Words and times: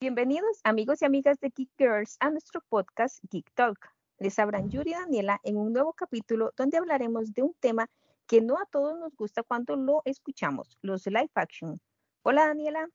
Bienvenidos 0.00 0.60
amigos 0.62 1.02
y 1.02 1.04
amigas 1.04 1.40
de 1.40 1.50
Geek 1.50 1.70
Girls 1.76 2.16
a 2.20 2.30
nuestro 2.30 2.60
podcast 2.68 3.18
Geek 3.30 3.50
Talk. 3.54 3.92
Les 4.18 4.38
hablan 4.38 4.70
Yuri 4.70 4.90
y 4.90 4.94
Daniela 4.94 5.40
en 5.42 5.56
un 5.56 5.72
nuevo 5.72 5.92
capítulo 5.92 6.52
donde 6.56 6.78
hablaremos 6.78 7.34
de 7.34 7.42
un 7.42 7.54
tema 7.60 7.90
que 8.26 8.40
no 8.40 8.56
a 8.56 8.66
todos 8.66 8.98
nos 8.98 9.14
gusta 9.16 9.42
cuando 9.42 9.76
lo 9.76 10.02
escuchamos, 10.04 10.78
los 10.82 11.06
live 11.06 11.30
action. 11.34 11.80
Hola 12.22 12.46
Daniela. 12.46 12.88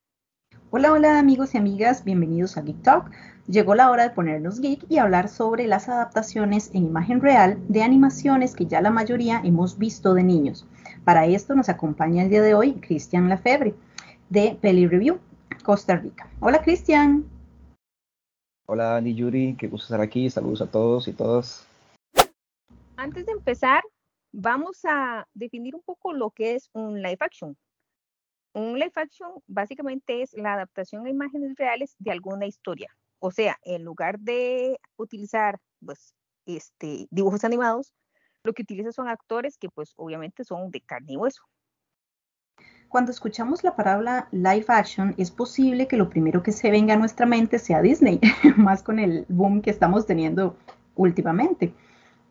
Hola, 0.74 0.94
hola 0.94 1.20
amigos 1.20 1.54
y 1.54 1.58
amigas, 1.58 2.06
bienvenidos 2.06 2.56
a 2.56 2.62
Geek 2.62 2.82
Talk. 2.82 3.12
Llegó 3.46 3.76
la 3.76 3.92
hora 3.92 4.04
de 4.04 4.12
ponernos 4.12 4.62
geek 4.62 4.86
y 4.88 5.00
hablar 5.00 5.28
sobre 5.28 5.68
las 5.68 5.90
adaptaciones 5.90 6.74
en 6.74 6.86
imagen 6.86 7.20
real 7.20 7.58
de 7.68 7.84
animaciones 7.84 8.56
que 8.56 8.66
ya 8.66 8.80
la 8.80 8.90
mayoría 8.90 9.42
hemos 9.44 9.78
visto 9.78 10.14
de 10.14 10.23
niños. 10.23 10.66
Para 11.04 11.26
esto 11.26 11.56
nos 11.56 11.68
acompaña 11.68 12.23
el 12.23 12.30
día 12.30 12.42
de 12.42 12.56
hoy 12.56 12.76
Cristian 12.76 13.28
Lafebre 13.28 13.76
de 14.30 14.58
Peli 14.62 14.88
Review, 14.88 15.20
Costa 15.62 15.98
Rica. 15.98 16.30
Hola 16.40 16.62
Cristian. 16.62 17.26
Hola 18.66 18.92
Dani 18.92 19.14
Yuri, 19.14 19.58
qué 19.59 19.68
gusto 19.68 19.88
estar 19.88 20.00
aquí. 20.00 20.30
Saludos 20.30 20.62
a 20.62 20.72
todos 20.72 21.09
y 21.09 21.12
todas. 21.12 21.68
Antes 22.95 23.26
de 23.26 23.34
empezar, 23.34 23.84
vamos 24.31 24.86
a 24.86 25.28
definir 25.34 25.76
un 25.76 25.81
poco 25.81 26.14
lo 26.14 26.30
que 26.30 26.56
es 26.56 26.70
un 26.72 27.02
live 27.02 27.18
action. 27.20 27.58
Un 28.54 28.78
live 28.78 28.91
action 28.96 29.32
básicamente 29.48 30.22
es 30.22 30.34
la 30.34 30.54
adaptación 30.54 31.05
a 31.05 31.09
imágenes 31.09 31.55
reales 31.55 31.96
de 32.00 32.12
alguna 32.12 32.46
historia. 32.46 32.90
O 33.20 33.32
sea, 33.32 33.58
en 33.64 33.84
lugar 33.84 34.20
de 34.20 34.78
utilizar 34.98 35.58
pues, 35.86 36.14
este, 36.46 37.08
dibujos 37.12 37.44
animados, 37.45 37.94
lo 38.44 38.54
que 38.54 38.64
utiliza 38.64 38.92
son 38.92 39.08
actores 39.08 39.58
que 39.58 39.70
pues 39.70 39.94
obviamente 39.95 40.44
son 40.44 40.72
de 40.72 40.82
carne 40.82 41.14
y 41.14 41.18
hueso. 41.18 41.44
Cuando 42.90 43.12
escuchamos 43.12 43.64
la 43.64 43.75
palabra 43.75 44.28
live 44.31 44.66
action, 44.68 45.16
es 45.18 45.31
posible 45.31 45.88
que 45.88 45.95
lo 45.95 46.09
primero 46.09 46.44
que 46.44 46.52
se 46.52 46.72
venga 46.72 46.95
a 46.95 46.97
nuestra 46.97 47.25
mente 47.25 47.58
sea 47.58 47.81
Disney, 47.81 48.20
más 48.58 48.84
con 48.84 49.00
el 49.00 49.25
boom 49.30 49.62
que 49.62 49.70
estamos 49.70 50.06
teniendo 50.06 50.58
últimamente. 50.95 51.73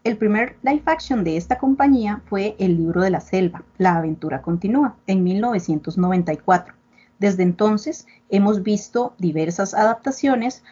El 0.03 0.17
primer 0.17 0.57
live 0.63 0.83
action 0.87 1.25
de 1.25 1.37
esta 1.37 1.59
compañía 1.59 2.23
fue 2.27 2.57
El 2.59 2.79
libro 2.79 3.03
de 3.03 3.11
la 3.11 3.21
selva, 3.21 3.65
La 3.77 3.99
aventura 3.99 4.41
continúa, 4.41 4.97
en 5.07 5.23
1994. 5.23 6.75
Desde 7.19 7.43
entonces 7.43 8.07
hemos 8.31 8.63
visto 8.63 9.15
diversas 9.19 9.75
adaptaciones 9.75 10.65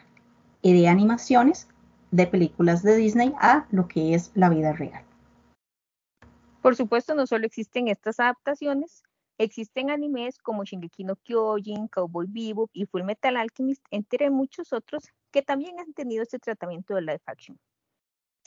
de 0.62 0.88
animaciones 0.88 1.68
de 2.10 2.26
películas 2.26 2.82
de 2.82 2.96
Disney 2.96 3.34
a 3.38 3.66
lo 3.70 3.86
que 3.86 4.14
es 4.14 4.30
la 4.34 4.48
vida 4.48 4.72
real. 4.72 5.04
Por 6.62 6.74
supuesto, 6.74 7.14
no 7.14 7.26
solo 7.26 7.44
existen 7.44 7.88
estas 7.88 8.20
adaptaciones, 8.20 9.02
Existen 9.40 9.88
animes 9.88 10.36
como 10.38 10.64
Shingeki 10.64 11.04
no 11.04 11.14
Kyojin, 11.14 11.86
Cowboy 11.86 12.26
Bebop 12.28 12.70
y 12.72 12.86
Full 12.86 13.04
Metal 13.04 13.36
Alchemist, 13.36 13.84
entre 13.92 14.30
muchos 14.30 14.72
otros 14.72 15.12
que 15.30 15.42
también 15.42 15.78
han 15.78 15.92
tenido 15.92 16.24
este 16.24 16.40
tratamiento 16.40 16.96
de 16.96 17.02
live 17.02 17.22
action. 17.24 17.56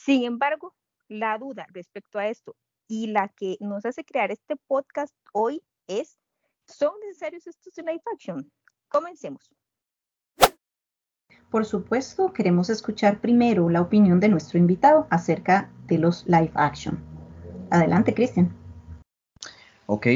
Sin 0.04 0.24
embargo, 0.24 0.74
la 1.10 1.38
duda 1.38 1.68
respecto 1.72 2.18
a 2.18 2.28
esto 2.28 2.56
y 2.88 3.08
la 3.08 3.28
que 3.28 3.58
nos 3.60 3.86
hace 3.86 4.04
crear 4.04 4.32
este 4.32 4.56
podcast 4.56 5.14
hoy 5.32 5.62
es, 5.86 6.18
¿son 6.66 6.92
necesarios 7.06 7.46
estos 7.46 7.78
live 7.78 8.02
action? 8.12 8.52
Comencemos. 8.88 9.52
Por 11.52 11.66
supuesto, 11.66 12.34
queremos 12.34 12.72
escuchar 12.72 13.20
primero 13.20 13.70
la 13.70 13.82
opinión 13.82 14.20
de 14.20 14.30
nuestro 14.30 14.58
invitado 14.58 15.06
acerca 15.12 15.70
de 15.86 16.00
los 16.00 16.26
live 16.26 16.52
action. 16.56 17.00
Adelante, 17.70 18.16
Cristian. 18.16 18.52
Ok, 19.86 20.08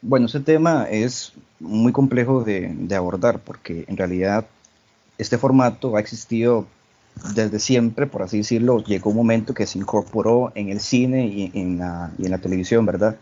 bueno, 0.00 0.24
ese 0.24 0.40
tema 0.40 0.88
es 0.88 1.34
muy 1.60 1.92
complejo 1.92 2.44
de, 2.44 2.74
abordar 2.96 3.40
porque 3.40 3.84
en 3.88 3.98
realidad 3.98 4.46
este 5.18 5.36
formato 5.36 5.96
ha 5.96 6.00
existido 6.00 6.66
desde 7.34 7.58
siempre, 7.58 8.06
por 8.06 8.22
así 8.22 8.38
decirlo. 8.38 8.82
Llegó 8.82 9.10
un 9.10 9.16
momento 9.16 9.54
que 9.54 9.66
se 9.66 9.78
incorporó 9.78 10.52
en 10.54 10.68
el 10.68 10.80
cine 10.80 11.26
y 11.26 11.50
en 11.54 11.78
la, 11.78 12.38
televisión, 12.38 12.86
¿verdad? 12.86 13.16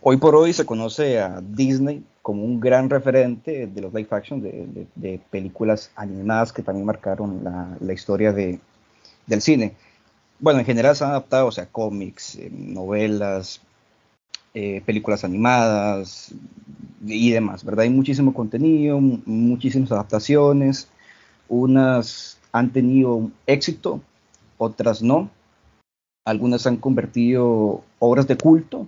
Hoy 0.00 0.16
por 0.16 0.34
hoy 0.34 0.52
se 0.52 0.66
conoce 0.66 1.20
a 1.20 1.40
Disney 1.40 2.04
como 2.22 2.44
un 2.44 2.60
gran 2.60 2.90
referente 2.90 3.66
de 3.66 3.80
los 3.80 3.92
live 3.92 4.08
action, 4.10 4.40
de, 4.40 5.20
películas 5.30 5.90
animadas 5.96 6.52
que 6.52 6.62
también 6.62 6.86
marcaron 6.86 7.42
la, 7.80 7.92
historia 7.92 8.32
del 8.32 8.60
cine. 9.40 9.74
Bueno, 10.38 10.58
en 10.58 10.66
general 10.66 10.96
se 10.96 11.04
han 11.04 11.10
adaptado, 11.10 11.46
o 11.46 11.52
sea, 11.52 11.66
cómics, 11.66 12.34
eh, 12.34 12.50
novelas, 12.50 13.60
eh, 14.54 14.82
películas 14.84 15.22
animadas 15.22 16.34
y 17.06 17.30
demás, 17.30 17.64
¿verdad? 17.64 17.84
Hay 17.84 17.90
muchísimo 17.90 18.34
contenido, 18.34 19.00
muchísimas 19.00 19.92
adaptaciones, 19.92 20.88
unas 21.48 22.38
han 22.52 22.72
tenido 22.72 23.30
éxito, 23.46 24.00
otras 24.58 25.02
no, 25.02 25.30
algunas 26.24 26.66
han 26.66 26.76
convertido 26.76 27.82
obras 27.98 28.28
de 28.28 28.36
culto 28.36 28.86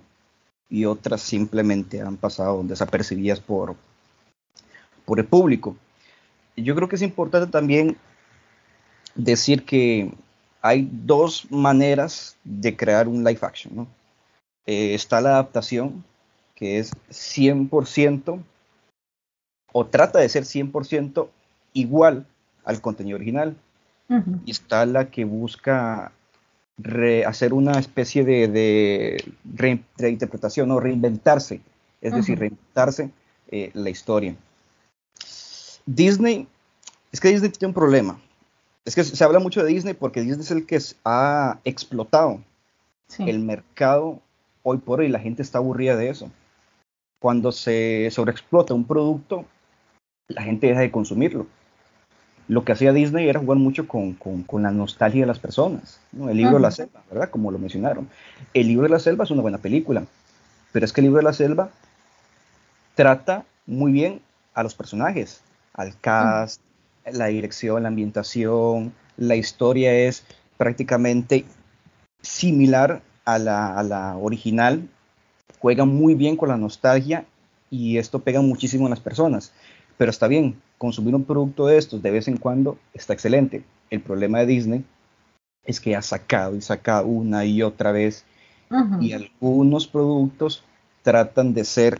y 0.69 0.85
otras 0.85 1.21
simplemente 1.21 2.01
han 2.01 2.17
pasado 2.17 2.63
desapercibidas 2.63 3.39
por, 3.39 3.75
por 5.05 5.19
el 5.19 5.25
público. 5.25 5.75
Yo 6.55 6.75
creo 6.75 6.87
que 6.87 6.95
es 6.95 7.01
importante 7.01 7.51
también 7.51 7.97
decir 9.15 9.65
que 9.65 10.13
hay 10.61 10.87
dos 10.91 11.51
maneras 11.51 12.37
de 12.43 12.75
crear 12.75 13.07
un 13.07 13.23
live 13.23 13.39
action. 13.41 13.87
Eh, 14.65 14.95
está 14.95 15.21
la 15.21 15.31
adaptación, 15.31 16.03
que 16.55 16.79
es 16.79 16.93
100% 17.09 18.41
o 19.73 19.85
trata 19.85 20.19
de 20.19 20.29
ser 20.29 20.43
100% 20.43 21.27
igual 21.73 22.25
al 22.65 22.81
contenido 22.81 23.15
original. 23.15 23.55
Y 24.45 24.51
está 24.51 24.85
la 24.85 25.09
que 25.09 25.25
busca 25.25 26.11
hacer 27.25 27.53
una 27.53 27.79
especie 27.79 28.23
de, 28.23 29.23
reinterpretación 29.97 30.69
o 30.71 30.79
reinventarse, 30.79 31.61
es 32.01 32.13
decir, 32.13 32.37
reinventarse 32.37 33.09
eh, 33.49 33.71
la 33.73 33.89
historia. 33.89 34.35
Disney, 35.87 36.47
es 37.11 37.19
que 37.19 37.29
Disney 37.29 37.49
tiene 37.49 37.69
un 37.69 37.73
problema. 37.73 38.19
Es 38.83 38.93
que 38.93 39.03
se 39.03 39.23
habla 39.23 39.39
mucho 39.39 39.63
de 39.63 39.69
Disney 39.69 39.95
porque 39.95 40.21
Disney 40.21 40.41
es 40.41 40.51
el 40.51 40.67
que 40.67 40.79
ha 41.03 41.59
explotado 41.63 42.41
el 43.17 43.39
mercado 43.39 44.21
hoy 44.65 44.79
por 44.79 44.99
hoy 44.99 45.09
la 45.09 45.19
gente 45.19 45.43
está 45.43 45.59
aburrida 45.59 45.95
de 45.95 46.09
eso. 46.09 46.31
Cuando 47.19 47.51
se 47.51 48.09
sobreexplota 48.11 48.73
un 48.73 48.85
producto, 48.85 49.45
la 50.27 50.41
gente 50.41 50.67
deja 50.67 50.81
de 50.81 50.91
consumirlo. 50.91 51.47
Lo 52.47 52.63
que 52.63 52.73
hacía 52.73 52.93
Disney 52.93 53.27
era 53.27 53.39
jugar 53.39 53.57
mucho 53.57 53.87
con, 53.87 54.17
la 54.61 54.71
nostalgia 54.71 55.21
de 55.21 55.27
las 55.27 55.39
personas. 55.39 55.99
El 56.13 56.37
libro 56.37 56.55
de 56.55 56.59
la 56.59 56.71
selva, 56.71 57.01
¿verdad? 57.09 57.29
Como 57.29 57.51
lo 57.51 57.57
mencionaron. 57.57 58.07
El 58.53 58.67
libro 58.67 58.83
de 58.83 58.89
la 58.89 58.99
selva 58.99 59.23
es 59.23 59.31
una 59.31 59.41
buena 59.41 59.57
película, 59.57 60.05
pero 60.71 60.85
es 60.85 60.93
que 60.93 61.01
el 61.01 61.05
libro 61.05 61.17
de 61.17 61.23
la 61.23 61.33
selva 61.33 61.69
trata 62.93 63.45
muy 63.65 63.91
bien 63.91 64.21
a 64.53 64.63
los 64.63 64.75
personajes, 64.75 65.41
al 65.73 65.99
cast, 65.99 66.61
la 67.11 67.27
dirección, 67.27 67.83
la 67.83 67.89
ambientación, 67.89 68.93
la 69.17 69.35
historia 69.35 69.93
es 69.93 70.23
prácticamente 70.57 71.45
similar 72.21 73.01
a 73.25 73.39
la, 73.39 74.17
original, 74.19 74.87
juega 75.59 75.85
muy 75.85 76.15
bien 76.15 76.37
con 76.37 76.49
la 76.49 76.57
nostalgia 76.57 77.25
y 77.69 77.97
esto 77.97 78.19
pega 78.19 78.41
muchísimo 78.41 78.87
a 78.87 78.89
las 78.89 78.99
personas. 78.99 79.51
Pero 79.97 80.11
está 80.11 80.27
bien, 80.27 80.61
consumir 80.77 81.15
un 81.15 81.23
producto 81.23 81.67
de 81.67 81.77
estos 81.77 82.01
de 82.01 82.11
vez 82.11 82.27
en 82.27 82.37
cuando 82.37 82.77
está 82.93 83.13
excelente. 83.13 83.63
El 83.89 84.01
problema 84.01 84.39
de 84.39 84.45
Disney 84.45 84.85
es 85.63 85.79
que 85.79 85.95
ha 85.95 86.01
sacado 86.01 86.55
y 86.55 86.61
sacado 86.61 87.07
una 87.07 87.45
y 87.45 87.61
otra 87.61 87.91
vez 87.91 88.25
y 88.99 89.13
algunos 89.13 89.87
productos 89.87 90.63
tratan 91.03 91.53
de 91.53 91.63
ser 91.63 91.99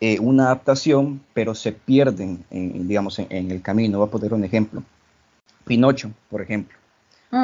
eh, 0.00 0.18
una 0.20 0.46
adaptación, 0.46 1.22
pero 1.32 1.54
se 1.54 1.72
pierden, 1.72 2.44
en, 2.50 2.86
digamos, 2.86 3.18
en, 3.18 3.50
el 3.50 3.62
camino. 3.62 3.98
Voy 3.98 4.08
a 4.08 4.10
poner 4.10 4.34
un 4.34 4.44
ejemplo. 4.44 4.82
Pinocho, 5.64 6.10
por 6.28 6.42
ejemplo. 6.42 6.76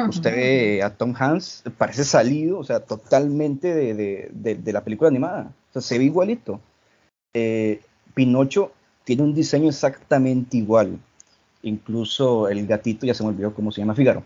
Usted 0.07 0.35
ve 0.35 0.83
a 0.83 0.91
Tom 0.91 1.15
Hanks, 1.17 1.63
parece 1.77 2.03
salido, 2.03 2.59
o 2.59 2.63
sea, 2.63 2.79
totalmente 2.79 3.73
de, 3.73 4.71
la 4.71 4.83
película 4.83 5.07
animada. 5.07 5.51
O 5.69 5.73
sea, 5.73 5.81
se 5.81 5.97
ve 5.97 6.03
igualito. 6.03 6.61
Eh, 7.33 7.81
Pinocho 8.13 8.71
tiene 9.09 9.23
un 9.23 9.33
diseño 9.33 9.69
exactamente 9.69 10.55
igual. 10.55 10.99
Incluso 11.63 12.47
el 12.47 12.67
gatito, 12.67 13.07
ya 13.07 13.15
se 13.15 13.23
me 13.23 13.29
olvidó 13.29 13.55
cómo 13.55 13.71
se 13.71 13.81
llama, 13.81 13.95
Fígaro. 13.95 14.21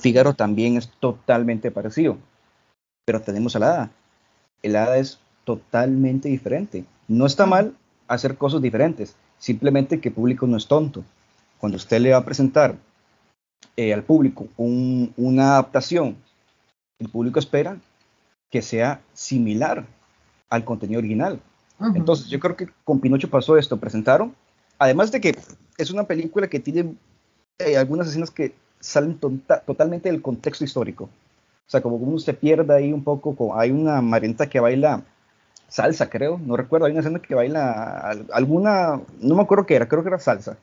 Fígaro 0.00 0.34
también 0.34 0.76
es 0.76 0.88
totalmente 0.98 1.70
parecido. 1.70 2.18
Pero 3.04 3.22
tenemos 3.22 3.54
a 3.54 3.60
la 3.60 3.68
hada. 3.68 3.90
El 4.64 4.74
hada 4.74 4.96
es 4.98 5.20
totalmente 5.44 6.28
diferente. 6.28 6.84
No 7.06 7.24
está 7.24 7.46
mal 7.46 7.76
hacer 8.08 8.36
cosas 8.36 8.60
diferentes, 8.60 9.14
simplemente 9.38 10.00
que 10.00 10.08
el 10.08 10.14
público 10.16 10.48
no 10.48 10.56
es 10.56 10.66
tonto. 10.66 11.04
Cuando 11.58 11.76
usted 11.76 12.00
le 12.00 12.10
va 12.10 12.16
a 12.16 12.24
presentar 12.24 12.76
eh, 13.76 13.94
al 13.94 14.02
público 14.02 14.48
una 14.56 15.52
adaptación 15.52 16.16
El 16.98 17.10
público 17.10 17.38
espera 17.38 17.78
que 18.50 18.60
sea 18.60 19.02
similar 19.12 19.86
al 20.50 20.64
contenido 20.64 20.98
original. 20.98 21.40
Entonces, 21.94 22.28
yo 22.28 22.38
creo 22.40 22.56
que 22.56 22.68
con 22.84 23.00
Pinocho 23.00 23.28
pasó 23.28 23.56
esto. 23.56 23.78
Presentaron, 23.78 24.34
además 24.78 25.12
de 25.12 25.20
que 25.20 25.36
es 25.76 25.90
una 25.90 26.04
película 26.04 26.48
que 26.48 26.60
tiene 26.60 26.94
eh, 27.58 27.76
algunas 27.76 28.08
escenas 28.08 28.30
que 28.30 28.54
salen 28.80 29.18
tota-, 29.18 29.60
totalmente 29.60 30.10
del 30.10 30.22
contexto 30.22 30.64
histórico. 30.64 31.04
O 31.04 31.70
sea, 31.70 31.80
como 31.80 31.96
uno 31.96 32.18
se 32.18 32.34
pierde 32.34 32.74
ahí 32.74 32.92
un 32.92 33.02
poco, 33.02 33.58
hay 33.58 33.70
una 33.70 34.00
marenta 34.02 34.48
que 34.48 34.60
baila 34.60 35.02
salsa, 35.68 36.10
creo, 36.10 36.38
no 36.44 36.56
recuerdo, 36.56 36.86
hay 36.86 36.92
una 36.92 37.00
escena 37.00 37.18
que 37.20 37.34
baila 37.34 38.10
alguna, 38.32 39.00
no 39.20 39.34
me 39.34 39.42
acuerdo 39.42 39.66
qué 39.66 39.76
era, 39.76 39.88
creo 39.88 40.02
que 40.02 40.08
era 40.08 40.18
salsa. 40.18 40.56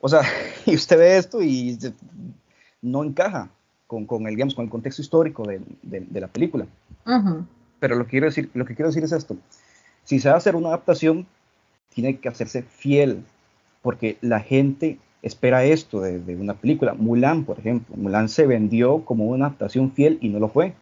O 0.00 0.08
sea, 0.08 0.22
y 0.66 0.74
usted 0.74 0.98
ve 0.98 1.16
esto 1.16 1.42
y 1.42 1.78
no 2.82 3.04
encaja 3.04 3.50
con, 3.86 4.04
con 4.06 4.26
el, 4.26 4.34
digamos, 4.34 4.54
con 4.54 4.64
el 4.64 4.70
contexto 4.70 5.02
histórico 5.02 5.46
de, 5.46 5.60
de, 5.82 6.20
la 6.20 6.28
película. 6.28 6.66
Pero 7.78 7.96
lo 7.96 8.04
que, 8.04 8.10
quiero 8.10 8.26
decir, 8.26 8.50
lo 8.54 8.64
que 8.64 8.74
quiero 8.74 8.88
decir 8.88 9.04
es 9.04 9.12
esto, 9.12 9.36
si 10.04 10.20
se 10.20 10.28
va 10.28 10.34
a 10.34 10.38
hacer 10.38 10.56
una 10.56 10.68
adaptación, 10.68 11.26
tiene 11.94 12.18
que 12.18 12.28
hacerse 12.28 12.62
fiel, 12.62 13.24
porque 13.82 14.18
la 14.20 14.40
gente 14.40 14.98
espera 15.22 15.64
esto 15.64 16.00
de, 16.00 16.36
una 16.36 16.54
película. 16.54 16.94
Mulan, 16.94 17.44
por 17.44 17.58
ejemplo. 17.58 17.96
Mulan 17.96 18.28
se 18.28 18.46
vendió 18.46 19.04
como 19.04 19.26
una 19.26 19.46
adaptación 19.46 19.92
fiel 19.92 20.18
y 20.20 20.28
no 20.28 20.38
lo 20.38 20.48
fue. 20.48 20.74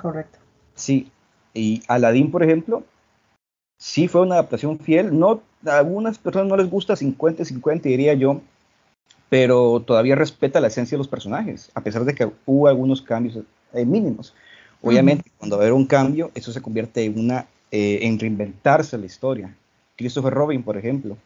correcto. 0.00 0.38
Sí. 0.74 1.10
Y 1.54 1.82
Aladdin, 1.88 2.30
por 2.30 2.42
ejemplo, 2.42 2.84
sí 3.78 4.08
fue 4.08 4.22
una 4.22 4.34
adaptación 4.34 4.78
fiel. 4.78 5.18
No, 5.18 5.42
a 5.66 5.78
algunas 5.78 6.18
personas 6.18 6.48
no 6.48 6.56
les 6.56 6.70
gusta 6.70 6.94
50-50, 6.94 7.82
diría 7.82 8.14
yo, 8.14 8.40
pero 9.28 9.80
todavía 9.80 10.14
respeta 10.14 10.60
la 10.60 10.68
esencia 10.68 10.96
de 10.96 11.00
los 11.00 11.08
personajes, 11.08 11.70
a 11.74 11.80
pesar 11.80 12.04
de 12.04 12.14
que 12.14 12.30
hubo 12.44 12.68
algunos 12.68 13.02
cambios 13.02 13.40
eh, 13.72 13.84
mínimos. 13.84 14.34
Obviamente, 14.82 15.32
cuando 15.38 15.56
va 15.56 15.62
a 15.62 15.64
haber 15.64 15.72
un 15.72 15.86
cambio, 15.86 16.30
eso 16.34 16.52
se 16.52 16.62
convierte 16.62 17.04
en 17.04 17.18
una 17.18 17.46
eh, 17.78 18.06
en 18.06 18.18
reinventarse 18.18 18.96
la 18.96 19.04
historia. 19.04 19.54
Christopher 19.98 20.32
Robin, 20.32 20.62
por 20.62 20.78
ejemplo, 20.78 21.18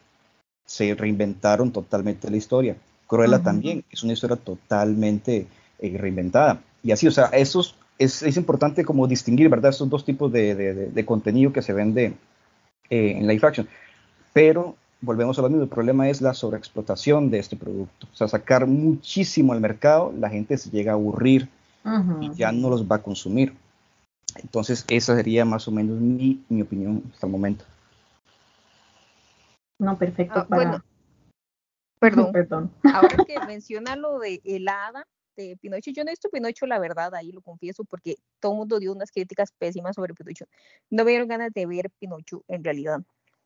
se 0.65 0.93
reinventaron 0.95 1.71
totalmente 1.71 2.29
la 2.29 2.35
historia. 2.35 2.75
Cruella 3.07 3.41
también 3.41 3.85
es 3.89 4.03
una 4.03 4.11
historia 4.11 4.35
totalmente 4.35 5.47
eh, 5.79 5.97
reinventada. 5.97 6.61
Y 6.83 6.91
así, 6.91 7.07
o 7.07 7.11
sea, 7.11 7.27
eso 7.27 7.61
es, 7.97 8.21
es, 8.21 8.35
importante 8.35 8.83
como 8.83 9.07
distinguir, 9.07 9.47
¿verdad? 9.47 9.71
Estos 9.71 9.89
dos 9.89 10.03
tipos 10.03 10.29
de, 10.29 10.53
de, 10.91 11.05
contenido 11.05 11.53
que 11.53 11.61
se 11.61 11.71
vende 11.71 12.15
eh, 12.89 13.13
en 13.17 13.27
live 13.27 13.47
action. 13.47 13.69
Pero 14.33 14.75
volvemos 14.99 15.39
a 15.39 15.43
lo 15.43 15.47
mismo, 15.47 15.63
el 15.63 15.69
problema 15.69 16.09
es 16.09 16.19
la 16.19 16.33
sobreexplotación 16.33 17.31
de 17.31 17.39
este 17.39 17.55
producto. 17.55 18.07
O 18.11 18.15
sea, 18.17 18.27
sacar 18.27 18.67
muchísimo 18.67 19.53
al 19.53 19.61
mercado, 19.61 20.13
la 20.19 20.29
gente 20.29 20.57
se 20.57 20.69
llega 20.69 20.91
a 20.91 20.95
aburrir 20.95 21.47
y 22.19 22.33
ya 22.33 22.51
no 22.51 22.69
los 22.69 22.85
va 22.91 22.97
a 22.97 23.01
consumir. 23.01 23.53
Entonces, 24.35 24.85
esa 24.89 25.15
sería 25.15 25.45
más 25.45 25.67
o 25.67 25.71
menos 25.71 25.99
mi, 25.99 26.43
mi 26.49 26.61
opinión 26.61 27.03
hasta 27.13 27.27
el 27.27 27.31
momento. 27.31 27.65
No, 29.79 29.97
perfecto. 29.97 30.39
Ah, 30.39 30.45
bueno, 30.47 30.83
perdón. 31.99 32.31
perdón. 32.33 32.71
Ahora 32.93 33.17
que 33.25 33.39
menciona 33.47 33.95
lo 33.95 34.19
de 34.19 34.41
el 34.43 34.67
hada 34.67 35.07
de 35.35 35.57
Pinocho, 35.57 35.91
yo 35.91 36.03
no 36.03 36.09
he 36.09 36.13
visto 36.13 36.29
Pinocho, 36.29 36.67
la 36.67 36.77
verdad, 36.77 37.15
ahí 37.15 37.31
lo 37.31 37.41
confieso, 37.41 37.83
porque 37.85 38.17
todo 38.39 38.51
el 38.51 38.57
mundo 38.59 38.79
dio 38.79 38.91
unas 38.91 39.11
críticas 39.11 39.51
pésimas 39.57 39.95
sobre 39.95 40.13
Pinocho. 40.13 40.45
No 40.89 41.03
me 41.03 41.11
dieron 41.11 41.27
ganas 41.27 41.51
de 41.53 41.65
ver 41.65 41.89
Pinocho 41.99 42.43
en 42.47 42.63
realidad, 42.63 43.01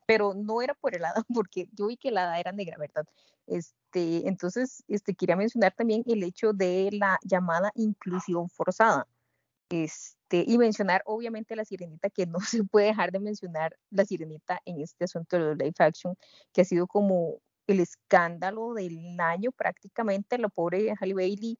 pero 0.05 0.33
no 0.33 0.61
era 0.61 0.73
por 0.73 0.95
el 0.95 1.05
hada, 1.05 1.23
porque 1.33 1.69
yo 1.73 1.87
vi 1.87 1.97
que 1.97 2.09
el 2.09 2.17
hada 2.17 2.39
era 2.39 2.51
negra, 2.51 2.77
¿verdad? 2.77 3.05
Este, 3.47 4.27
entonces, 4.27 4.83
este, 4.87 5.13
quería 5.13 5.35
mencionar 5.35 5.73
también 5.73 6.03
el 6.07 6.23
hecho 6.23 6.51
de 6.51 6.89
la 6.91 7.19
llamada 7.23 7.71
inclusión 7.75 8.49
forzada. 8.49 9.07
Este, 9.69 10.43
y 10.45 10.57
mencionar 10.57 11.01
obviamente 11.05 11.55
la 11.55 11.65
sirenita, 11.65 12.09
que 12.09 12.25
no 12.25 12.39
se 12.61 12.63
puede 12.63 12.87
dejar 12.87 13.11
de 13.11 13.19
mencionar 13.19 13.77
la 13.89 14.05
sirenita 14.05 14.59
en 14.65 14.81
este 14.81 15.05
asunto 15.05 15.37
de 15.37 15.43
los 15.43 15.57
live 15.57 15.73
action, 15.79 16.15
que 16.53 16.61
ha 16.61 16.65
sido 16.65 16.87
como 16.87 17.39
el 17.67 17.79
escándalo 17.79 18.73
del 18.73 19.19
año 19.19 19.51
prácticamente, 19.51 20.37
la 20.37 20.49
pobre 20.49 20.93
Halle 20.99 21.13
Bailey, 21.13 21.57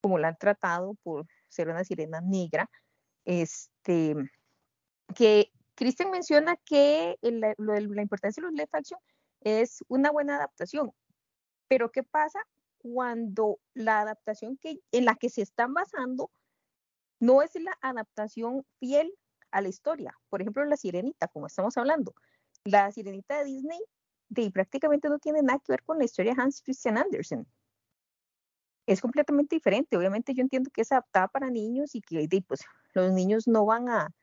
como 0.00 0.18
la 0.18 0.28
han 0.28 0.36
tratado 0.36 0.94
por 1.02 1.26
ser 1.48 1.68
una 1.68 1.84
sirena 1.84 2.20
negra, 2.20 2.70
este, 3.24 4.14
que 5.14 5.50
Christian 5.74 6.10
menciona 6.10 6.56
que 6.64 7.16
la, 7.22 7.54
la 7.58 8.02
importancia 8.02 8.40
de 8.40 8.46
los 8.48 8.52
live 8.52 8.68
action 8.72 9.00
es 9.40 9.82
una 9.88 10.10
buena 10.10 10.36
adaptación, 10.36 10.92
pero 11.68 11.90
¿qué 11.90 12.02
pasa 12.02 12.40
cuando 12.78 13.58
la 13.74 14.00
adaptación 14.00 14.56
que, 14.56 14.80
en 14.92 15.04
la 15.04 15.16
que 15.16 15.28
se 15.28 15.42
están 15.42 15.74
basando 15.74 16.30
no 17.20 17.42
es 17.42 17.54
la 17.54 17.76
adaptación 17.80 18.64
fiel 18.78 19.14
a 19.50 19.60
la 19.60 19.68
historia. 19.68 20.18
Por 20.28 20.40
ejemplo, 20.40 20.64
la 20.64 20.76
sirenita, 20.76 21.28
como 21.28 21.46
estamos 21.46 21.76
hablando. 21.76 22.14
La 22.64 22.90
sirenita 22.90 23.38
de 23.38 23.44
Disney 23.44 23.80
de, 24.28 24.50
prácticamente 24.50 25.08
no 25.08 25.18
tiene 25.18 25.42
nada 25.42 25.58
que 25.58 25.72
ver 25.72 25.82
con 25.82 25.98
la 25.98 26.04
historia 26.04 26.34
de 26.34 26.42
Hans 26.42 26.62
Christian 26.62 26.98
Andersen. 26.98 27.46
Es 28.86 29.00
completamente 29.00 29.56
diferente. 29.56 29.96
Obviamente 29.96 30.34
yo 30.34 30.42
entiendo 30.42 30.70
que 30.72 30.82
es 30.82 30.92
adaptada 30.92 31.28
para 31.28 31.50
niños 31.50 31.94
y 31.94 32.00
que 32.00 32.26
pues, 32.46 32.64
los 32.94 33.12
niños 33.12 33.46
no 33.46 33.64
van 33.66 33.88
a 33.88 34.14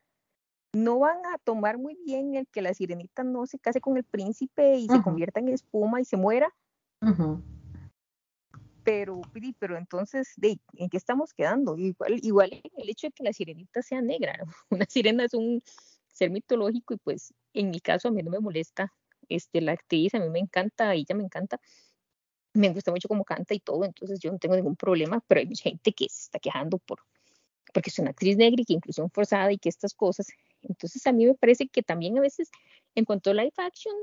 no 0.74 1.00
van 1.00 1.26
a 1.34 1.38
tomar 1.40 1.78
muy 1.78 1.96
bien 2.06 2.36
el 2.36 2.46
que 2.48 2.62
la 2.62 2.74
sirenita 2.74 3.24
no 3.24 3.48
se 3.48 3.58
case 3.58 3.80
con 3.80 3.98
el 3.98 4.04
príncipe 4.04 4.76
y 4.76 4.88
se 4.88 5.02
convierta 5.02 5.40
en 5.40 5.48
espuma 5.48 6.02
y 6.02 6.06
se 6.06 6.18
muera 6.18 6.54
pero, 8.88 9.20
pero 9.60 9.78
entonces, 9.78 10.32
¿de, 10.38 10.62
¿en 10.76 10.88
qué 10.88 10.96
estamos 10.96 11.34
quedando? 11.34 11.78
Igual, 11.78 12.22
igual 12.24 12.62
el 12.78 12.90
hecho 12.90 13.08
de 13.08 13.12
que 13.12 13.22
la 13.22 13.34
sirenita 13.34 13.82
sea 13.82 14.02
negra, 14.02 14.34
una 14.70 14.86
sirena 14.86 15.26
es 15.26 15.34
un 15.34 15.62
ser 16.08 16.30
mitológico 16.30 16.94
y 16.94 16.98
pues 16.98 17.34
en 17.54 17.70
mi 17.70 17.82
caso 17.82 18.08
a 18.08 18.12
mí 18.12 18.24
no 18.24 18.32
me 18.32 18.40
molesta 18.40 18.94
este, 19.28 19.60
la 19.60 19.74
actriz, 19.74 20.16
a 20.16 20.20
mí 20.20 20.30
me 20.30 20.40
encanta, 20.40 20.96
ella 20.96 21.16
me 21.16 21.24
encanta, 21.24 21.60
me 22.54 22.70
gusta 22.70 22.92
mucho 22.92 23.10
cómo 23.10 23.26
canta 23.26 23.54
y 23.54 23.60
todo, 23.60 23.84
entonces 23.84 24.22
yo 24.22 24.32
no 24.32 24.40
tengo 24.40 24.56
ningún 24.56 24.78
problema, 24.78 25.22
pero 25.28 25.40
hay 25.40 25.48
mucha 25.48 25.64
gente 25.64 25.92
que 25.92 26.08
se 26.08 26.22
está 26.22 26.40
quejando 26.40 26.78
por 26.78 27.02
porque 27.74 27.90
es 27.90 28.00
una 28.00 28.12
actriz 28.12 28.38
negra 28.38 28.62
y 28.62 28.64
que 28.64 28.74
inclusión 28.74 29.12
forzada 29.12 29.52
y 29.52 29.58
que 29.58 29.68
estas 29.68 29.94
cosas. 29.94 30.28
Entonces 30.62 31.06
a 31.06 31.12
mí 31.12 31.26
me 31.26 31.36
parece 31.36 31.68
que 31.68 31.84
también 31.84 32.18
a 32.18 32.22
veces 32.22 32.50
en 32.96 33.04
cuanto 33.04 33.32
a 33.32 33.34
live 33.34 33.52
action, 33.58 33.94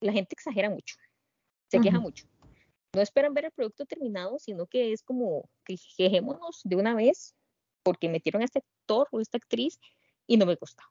la 0.00 0.12
gente 0.12 0.32
exagera 0.32 0.70
mucho, 0.70 0.96
se 1.68 1.80
queja 1.80 2.00
mucho 2.00 2.24
no 2.94 3.02
esperan 3.02 3.34
ver 3.34 3.46
el 3.46 3.52
producto 3.52 3.84
terminado, 3.84 4.38
sino 4.38 4.66
que 4.66 4.92
es 4.92 5.02
como 5.02 5.48
que 5.64 5.76
quejémonos 5.96 6.60
de 6.64 6.76
una 6.76 6.94
vez 6.94 7.34
porque 7.82 8.08
metieron 8.08 8.42
a 8.42 8.46
este 8.46 8.60
actor 8.60 9.08
o 9.12 9.20
esta 9.20 9.38
actriz 9.38 9.78
y 10.26 10.36
no 10.36 10.46
me 10.46 10.56
gusta. 10.56 10.84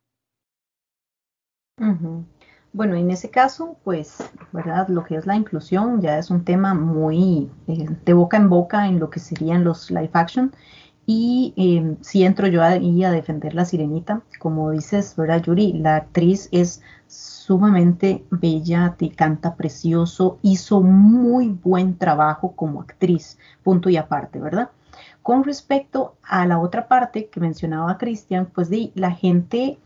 Bueno, 2.71 2.95
en 2.95 3.11
ese 3.11 3.29
caso, 3.29 3.77
pues, 3.83 4.17
¿verdad? 4.51 4.87
Lo 4.87 5.03
que 5.03 5.15
es 5.15 5.25
la 5.25 5.35
inclusión 5.35 6.01
ya 6.01 6.17
es 6.17 6.29
un 6.29 6.43
tema 6.43 6.73
muy 6.73 7.51
eh, 7.67 7.87
de 8.03 8.13
boca 8.13 8.37
en 8.37 8.49
boca 8.49 8.87
en 8.87 8.99
lo 8.99 9.09
que 9.09 9.19
serían 9.19 9.63
los 9.63 9.91
live 9.91 10.09
action. 10.13 10.53
Y 11.05 11.53
eh, 11.57 11.97
si 12.01 12.23
entro 12.23 12.47
yo 12.47 12.63
ahí 12.63 13.03
a 13.03 13.11
defender 13.11 13.55
la 13.55 13.65
sirenita, 13.65 14.21
como 14.39 14.71
dices, 14.71 15.15
¿verdad, 15.17 15.41
Yuri? 15.43 15.73
La 15.73 15.97
actriz 15.97 16.47
es 16.51 16.81
sumamente 17.07 18.25
bella, 18.31 18.95
te 18.97 19.09
canta 19.09 19.55
precioso, 19.55 20.39
hizo 20.41 20.81
muy 20.81 21.49
buen 21.49 21.97
trabajo 21.97 22.53
como 22.55 22.81
actriz, 22.81 23.37
punto 23.63 23.89
y 23.89 23.97
aparte, 23.97 24.39
¿verdad? 24.39 24.69
Con 25.21 25.43
respecto 25.43 26.15
a 26.23 26.45
la 26.45 26.59
otra 26.59 26.87
parte 26.87 27.27
que 27.27 27.39
mencionaba 27.39 27.97
Cristian, 27.97 28.47
pues 28.53 28.69
la 28.95 29.11
gente 29.11 29.77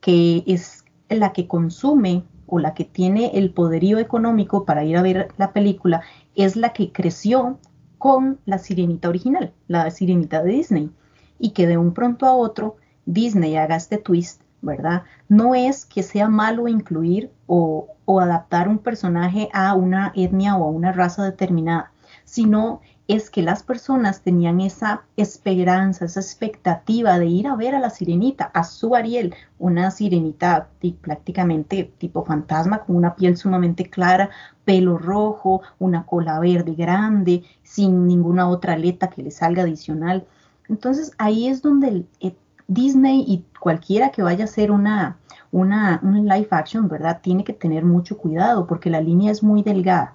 que 0.00 0.44
es 0.46 0.84
la 1.08 1.32
que 1.32 1.48
consume 1.48 2.24
o 2.46 2.58
la 2.58 2.74
que 2.74 2.84
tiene 2.84 3.32
el 3.34 3.52
poderío 3.52 3.98
económico 3.98 4.64
para 4.64 4.84
ir 4.84 4.96
a 4.96 5.02
ver 5.02 5.28
la 5.36 5.52
película 5.52 6.02
es 6.34 6.56
la 6.56 6.72
que 6.72 6.92
creció 6.92 7.58
con 8.00 8.40
la 8.46 8.58
sirenita 8.58 9.08
original, 9.08 9.52
la 9.68 9.88
sirenita 9.92 10.42
de 10.42 10.50
Disney, 10.50 10.90
y 11.38 11.50
que 11.50 11.68
de 11.68 11.76
un 11.76 11.94
pronto 11.94 12.26
a 12.26 12.34
otro 12.34 12.78
Disney 13.04 13.56
haga 13.56 13.76
este 13.76 13.98
twist 13.98 14.40
¿verdad? 14.62 15.04
No 15.28 15.54
es 15.54 15.86
que 15.86 16.02
sea 16.02 16.28
malo 16.28 16.68
incluir 16.68 17.30
o, 17.46 17.88
adaptar 18.20 18.68
un 18.68 18.78
personaje 18.78 19.48
a 19.52 19.72
una 19.74 20.12
etnia 20.16 20.56
o 20.56 20.64
a 20.64 20.70
una 20.70 20.90
raza 20.90 21.22
determinada, 21.24 21.92
sino 22.24 22.80
es 23.10 23.28
que 23.28 23.42
las 23.42 23.64
personas 23.64 24.22
tenían 24.22 24.60
esa 24.60 25.02
esperanza, 25.16 26.04
esa 26.04 26.20
expectativa 26.20 27.18
de 27.18 27.26
ir 27.26 27.48
a 27.48 27.56
ver 27.56 27.74
a 27.74 27.80
la 27.80 27.90
sirenita, 27.90 28.52
a 28.54 28.62
su 28.62 28.94
Ariel, 28.94 29.34
una 29.58 29.90
sirenita 29.90 30.68
prácticamente 31.00 31.92
tipo 31.98 32.24
fantasma, 32.24 32.84
con 32.84 32.94
una 32.94 33.16
piel 33.16 33.36
sumamente 33.36 33.90
clara, 33.90 34.30
pelo 34.64 34.96
rojo, 34.96 35.60
una 35.80 36.06
cola 36.06 36.38
verde 36.38 36.74
grande, 36.74 37.42
sin 37.64 38.06
ninguna 38.06 38.48
otra 38.48 38.74
aleta 38.74 39.10
que 39.10 39.24
le 39.24 39.32
salga 39.32 39.62
adicional. 39.62 40.24
Entonces 40.68 41.10
ahí 41.18 41.48
es 41.48 41.62
donde 41.62 42.06
el, 42.20 42.36
Disney 42.68 43.24
y 43.26 43.44
cualquiera 43.58 44.10
que 44.10 44.22
vaya 44.22 44.44
a 44.44 44.46
hacer 44.46 44.70
una, 44.70 45.16
una, 45.50 46.00
live 46.04 46.46
action, 46.52 46.88
¿verdad? 46.88 47.18
Tiene 47.20 47.42
que 47.42 47.52
tener 47.52 47.84
mucho 47.84 48.16
cuidado 48.16 48.68
porque 48.68 48.90
la 48.90 49.00
línea 49.00 49.32
es 49.32 49.42
muy 49.42 49.64
delgada. 49.64 50.14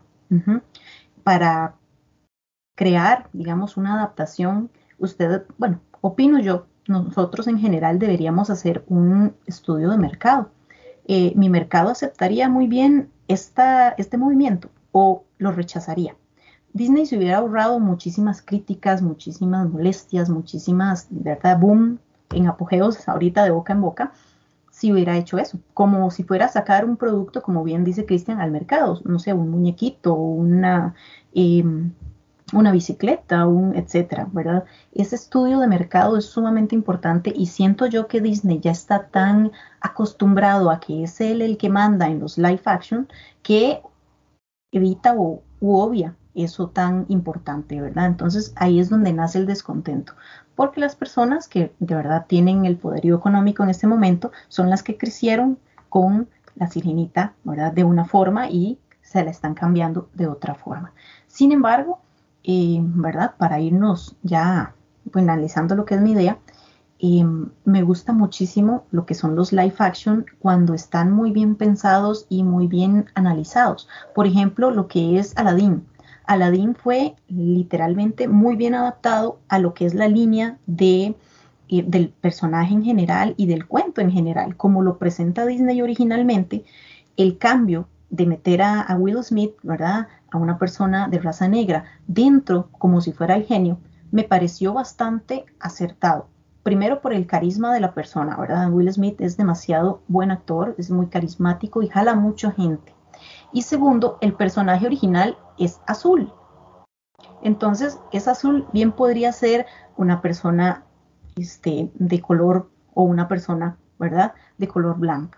Para 1.25 1.75
crear, 2.75 3.29
digamos, 3.33 3.77
una 3.77 3.95
adaptación, 3.95 4.69
usted, 4.99 5.43
bueno, 5.57 5.79
opino 6.01 6.39
yo, 6.39 6.67
nosotros 6.87 7.47
en 7.47 7.57
general 7.57 7.97
deberíamos 7.97 8.49
hacer 8.49 8.83
un 8.87 9.33
estudio 9.45 9.89
de 9.89 9.97
mercado. 9.97 10.49
Eh, 11.07 11.33
mi 11.35 11.49
mercado 11.49 11.89
aceptaría 11.89 12.49
muy 12.49 12.67
bien 12.67 13.09
esta, 13.27 13.89
este 13.89 14.17
movimiento 14.17 14.69
o 14.91 15.23
lo 15.37 15.51
rechazaría. 15.51 16.15
Disney 16.73 17.05
se 17.05 17.17
hubiera 17.17 17.37
ahorrado 17.37 17.79
muchísimas 17.79 18.41
críticas, 18.41 19.01
muchísimas 19.01 19.69
molestias, 19.69 20.29
muchísimas, 20.29 21.07
¿verdad? 21.09 21.59
Boom 21.59 21.99
en 22.31 22.47
apogeos 22.47 23.07
ahorita 23.07 23.43
de 23.43 23.51
boca 23.51 23.73
en 23.73 23.81
boca, 23.81 24.11
si 24.71 24.91
hubiera 24.91 25.17
hecho 25.17 25.37
eso, 25.37 25.59
como 25.73 26.11
si 26.11 26.23
fuera 26.23 26.45
a 26.45 26.49
sacar 26.49 26.83
un 26.83 26.97
producto, 26.97 27.41
como 27.41 27.63
bien 27.63 27.85
dice 27.85 28.05
Cristian, 28.05 28.41
al 28.41 28.51
mercado, 28.51 28.99
no 29.05 29.19
sé, 29.19 29.33
un 29.33 29.49
muñequito, 29.49 30.13
una, 30.13 30.95
em, 31.33 31.93
una 32.55 32.71
bicicleta, 32.71 33.45
un 33.45 33.75
etcétera, 33.75 34.27
¿verdad? 34.31 34.63
Ese 34.93 35.15
estudio 35.15 35.59
de 35.59 35.67
mercado 35.67 36.17
es 36.17 36.25
sumamente 36.25 36.73
importante 36.73 37.33
y 37.35 37.47
siento 37.47 37.85
yo 37.85 38.07
que 38.07 38.21
Disney 38.21 38.61
ya 38.61 38.71
está 38.71 39.07
tan 39.07 39.51
acostumbrado 39.81 40.71
a 40.71 40.79
que 40.79 41.03
es 41.03 41.19
él 41.19 41.41
el 41.41 41.57
que 41.57 41.69
manda 41.69 42.07
en 42.07 42.21
los 42.21 42.37
live 42.37 42.61
action 42.63 43.09
que 43.43 43.81
evita 44.71 45.15
o 45.15 45.43
obvia 45.59 46.15
eso 46.33 46.69
tan 46.69 47.05
importante, 47.09 47.81
¿verdad? 47.81 48.05
Entonces 48.05 48.53
ahí 48.55 48.79
es 48.79 48.89
donde 48.89 49.11
nace 49.11 49.37
el 49.37 49.47
descontento, 49.47 50.13
porque 50.55 50.79
las 50.79 50.95
personas 50.95 51.49
que 51.49 51.73
de 51.79 51.95
verdad 51.95 52.25
tienen 52.27 52.65
el 52.65 52.77
poderío 52.77 53.17
económico 53.17 53.63
en 53.63 53.69
este 53.69 53.87
momento 53.87 54.31
son 54.47 54.69
las 54.69 54.81
que 54.81 54.97
crecieron 54.97 55.59
con 55.89 56.29
la 56.55 56.67
sirenita, 56.67 57.33
¿verdad? 57.43 57.73
De 57.73 57.83
una 57.83 58.05
forma 58.05 58.49
y 58.49 58.79
se 59.01 59.23
la 59.23 59.31
están 59.31 59.55
cambiando 59.55 60.09
de 60.13 60.27
otra 60.27 60.55
forma. 60.55 60.93
Sin 61.27 61.51
embargo, 61.51 61.99
¿verdad? 62.47 63.35
Para 63.37 63.59
irnos 63.59 64.15
ya 64.23 64.75
pues, 65.11 65.23
analizando 65.23 65.75
lo 65.75 65.85
que 65.85 65.95
es 65.95 66.01
mi 66.01 66.11
idea, 66.11 66.39
eh, 66.99 67.25
me 67.65 67.83
gusta 67.83 68.13
muchísimo 68.13 68.85
lo 68.91 69.05
que 69.05 69.15
son 69.15 69.35
los 69.35 69.51
live 69.51 69.75
action 69.79 70.25
cuando 70.39 70.73
están 70.73 71.11
muy 71.11 71.31
bien 71.31 71.55
pensados 71.55 72.25
y 72.29 72.43
muy 72.43 72.67
bien 72.67 73.05
analizados. 73.15 73.87
Por 74.13 74.27
ejemplo, 74.27 74.71
lo 74.71 74.87
que 74.87 75.19
es 75.19 75.35
Aladdin. 75.37 75.85
Aladdin 76.25 76.75
fue 76.75 77.15
literalmente 77.27 78.27
muy 78.27 78.55
bien 78.55 78.75
adaptado 78.75 79.39
a 79.49 79.59
lo 79.59 79.73
que 79.73 79.85
es 79.85 79.93
la 79.93 80.07
línea 80.07 80.57
de, 80.65 81.15
eh, 81.69 81.83
del 81.85 82.09
personaje 82.09 82.73
en 82.73 82.83
general 82.83 83.35
y 83.37 83.47
del 83.47 83.67
cuento 83.67 84.01
en 84.01 84.11
general. 84.11 84.55
Como 84.55 84.81
lo 84.81 84.97
presenta 84.97 85.45
Disney 85.45 85.81
originalmente, 85.81 86.63
el 87.17 87.37
cambio 87.37 87.87
de 88.09 88.25
meter 88.25 88.61
a, 88.61 88.95
Will 88.97 89.23
Smith, 89.23 89.53
¿verdad? 89.63 90.07
A 90.35 90.37
una 90.37 90.57
persona 90.57 91.07
de 91.07 91.19
raza 91.19 91.47
negra 91.47 91.85
dentro 92.07 92.67
como 92.77 92.99
si 92.99 93.13
fuera 93.13 93.37
el 93.37 93.45
genio, 93.45 93.77
me 94.11 94.25
pareció 94.25 94.73
bastante 94.73 95.45
acertado. 95.61 96.27
Primero 96.61 96.99
por 96.99 97.13
el 97.13 97.25
carisma 97.25 97.73
de 97.73 97.79
la 97.79 97.93
persona, 97.93 98.35
¿verdad? 98.35 98.69
Will 98.69 98.91
Smith 98.91 99.21
es 99.21 99.37
demasiado 99.37 100.01
buen 100.09 100.31
actor, 100.31 100.75
es 100.77 100.91
muy 100.91 101.07
carismático 101.07 101.81
y 101.81 101.87
jala 101.87 102.15
mucha 102.15 102.51
gente. 102.51 102.93
Y 103.53 103.61
segundo, 103.61 104.17
el 104.19 104.33
personaje 104.33 104.85
original 104.85 105.37
es 105.57 105.79
azul. 105.87 106.33
Entonces, 107.41 107.97
es 108.11 108.27
azul 108.27 108.67
bien 108.73 108.91
podría 108.91 109.31
ser 109.31 109.65
una 109.95 110.21
persona 110.21 110.83
este, 111.37 111.89
de 111.93 112.21
color 112.21 112.69
o 112.93 113.03
una 113.03 113.29
persona, 113.29 113.77
¿verdad? 113.99 114.33
De 114.57 114.67
color 114.67 114.97
blanco. 114.97 115.37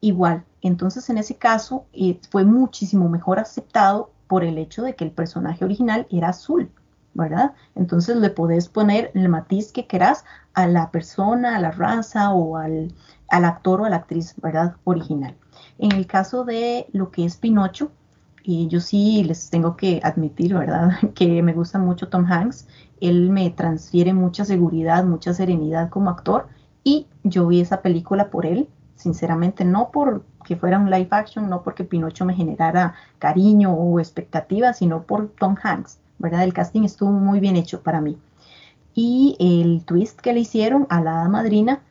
Igual, 0.00 0.44
entonces 0.62 1.08
en 1.10 1.18
ese 1.18 1.36
caso 1.36 1.86
eh, 1.92 2.18
fue 2.28 2.44
muchísimo 2.44 3.08
mejor 3.08 3.38
aceptado 3.38 4.10
por 4.32 4.44
el 4.44 4.56
hecho 4.56 4.82
de 4.82 4.94
que 4.94 5.04
el 5.04 5.10
personaje 5.10 5.62
original 5.62 6.06
era 6.08 6.30
azul, 6.30 6.70
¿verdad? 7.12 7.52
Entonces 7.74 8.16
le 8.16 8.30
podés 8.30 8.66
poner 8.66 9.10
el 9.12 9.28
matiz 9.28 9.72
que 9.72 9.86
querás 9.86 10.24
a 10.54 10.66
la 10.66 10.90
persona, 10.90 11.54
a 11.54 11.60
la 11.60 11.70
raza 11.70 12.32
o 12.32 12.56
al, 12.56 12.94
actor 13.28 13.82
o 13.82 13.84
a 13.84 13.90
la 13.90 13.96
actriz, 13.96 14.34
¿verdad? 14.40 14.76
Original. 14.84 15.36
En 15.76 15.92
el 15.92 16.06
caso 16.06 16.46
de 16.46 16.86
lo 16.94 17.10
que 17.10 17.26
es 17.26 17.36
Pinocho, 17.36 17.92
yo 18.42 18.80
sí 18.80 19.22
les 19.22 19.50
tengo 19.50 19.76
que 19.76 20.00
admitir, 20.02 20.54
¿verdad? 20.54 20.92
Que 21.14 21.42
me 21.42 21.52
gusta 21.52 21.78
mucho 21.78 22.08
Tom 22.08 22.24
Hanks. 22.24 22.66
Él 23.02 23.28
me 23.28 23.50
transfiere 23.50 24.14
mucha 24.14 24.46
seguridad, 24.46 25.04
mucha 25.04 25.34
serenidad 25.34 25.90
como 25.90 26.08
actor. 26.08 26.46
Y 26.84 27.06
yo 27.22 27.48
vi 27.48 27.60
esa 27.60 27.82
película 27.82 28.30
por 28.30 28.46
él, 28.46 28.70
sinceramente, 28.96 29.66
no 29.66 29.90
porque 30.42 30.56
fuera 30.56 30.80
un 30.80 30.90
live 30.90 31.06
action, 31.12 31.48
no 31.48 31.62
porque 31.62 31.84
Pinocho 31.84 32.24
me 32.24 32.34
generara 32.34 32.94
cariño 33.20 33.72
o 33.72 34.00
expectativa, 34.00 34.72
sino 34.72 35.04
por 35.04 35.28
Tom 35.38 35.54
Hanks, 35.62 36.00
¿verdad? 36.18 36.42
El 36.42 36.52
casting 36.52 36.82
estuvo 36.82 37.12
muy 37.12 37.38
bien 37.38 37.54
hecho 37.54 37.80
para 37.80 38.00
mí. 38.00 38.18
Y 38.92 39.36
el 39.38 39.84
twist 39.84 40.18
que 40.18 40.32
le 40.32 40.40
hicieron 40.40 40.88
a 40.90 41.00
la 41.00 41.28
madrina 41.28 41.82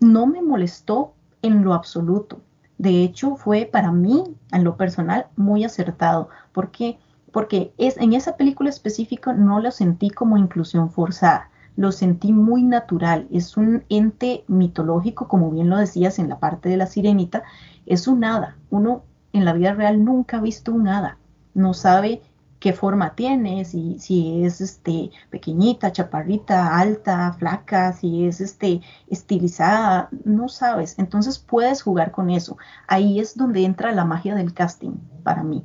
no 0.00 0.26
me 0.26 0.40
molestó 0.40 1.12
en 1.42 1.62
lo 1.62 1.74
absoluto. 1.74 2.40
De 2.78 3.02
hecho, 3.02 3.36
fue 3.36 3.68
para 3.70 3.92
mí, 3.92 4.24
en 4.52 4.64
lo 4.64 4.78
personal, 4.78 5.26
muy 5.36 5.64
acertado, 5.64 6.30
porque, 6.52 6.98
porque 7.30 7.74
es, 7.76 7.98
en 7.98 8.14
esa 8.14 8.38
película 8.38 8.70
específica 8.70 9.34
no 9.34 9.60
lo 9.60 9.70
sentí 9.70 10.08
como 10.08 10.38
inclusión 10.38 10.90
forzada, 10.90 11.50
lo 11.78 11.92
sentí 11.92 12.32
muy 12.32 12.64
natural, 12.64 13.28
es 13.30 13.56
un 13.56 13.84
ente 13.88 14.42
mitológico, 14.48 15.28
como 15.28 15.52
bien 15.52 15.70
lo 15.70 15.76
decías 15.76 16.18
en 16.18 16.28
la 16.28 16.40
parte 16.40 16.68
de 16.68 16.76
la 16.76 16.86
sirenita, 16.86 17.44
es 17.86 18.08
un 18.08 18.24
hada, 18.24 18.56
uno 18.68 19.04
en 19.32 19.44
la 19.44 19.52
vida 19.52 19.74
real 19.74 20.04
nunca 20.04 20.38
ha 20.38 20.40
visto 20.40 20.72
un 20.72 20.88
hada, 20.88 21.18
no 21.54 21.74
sabe 21.74 22.20
qué 22.58 22.72
forma 22.72 23.14
tiene, 23.14 23.64
si, 23.64 23.96
si 24.00 24.42
es 24.42 24.60
este, 24.60 25.12
pequeñita, 25.30 25.92
chaparrita, 25.92 26.76
alta, 26.76 27.32
flaca, 27.34 27.92
si 27.92 28.26
es 28.26 28.40
este, 28.40 28.80
estilizada, 29.06 30.08
no 30.24 30.48
sabes. 30.48 30.98
Entonces 30.98 31.38
puedes 31.38 31.82
jugar 31.82 32.10
con 32.10 32.30
eso. 32.30 32.58
Ahí 32.88 33.20
es 33.20 33.36
donde 33.36 33.64
entra 33.64 33.92
la 33.92 34.04
magia 34.04 34.34
del 34.34 34.52
casting 34.52 34.96
para 35.22 35.44
mí, 35.44 35.64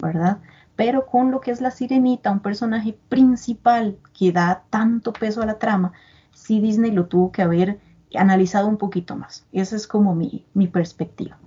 ¿verdad? 0.00 0.40
Pero 0.76 1.06
con 1.06 1.30
lo 1.30 1.40
que 1.40 1.50
es 1.50 1.60
la 1.60 1.70
sirenita, 1.70 2.30
un 2.30 2.40
personaje 2.40 2.96
principal 3.08 3.98
que 4.18 4.32
da 4.32 4.64
tanto 4.70 5.12
peso 5.12 5.42
a 5.42 5.46
la 5.46 5.58
trama, 5.58 5.92
sí 6.32 6.60
Disney 6.60 6.90
lo 6.90 7.06
tuvo 7.06 7.32
que 7.32 7.42
haber 7.42 7.80
analizado 8.14 8.68
un 8.68 8.78
poquito 8.78 9.16
más. 9.16 9.44
Esa 9.52 9.76
es 9.76 9.86
como 9.86 10.14
mi, 10.14 10.44
mi 10.54 10.66
perspectiva. 10.66 11.38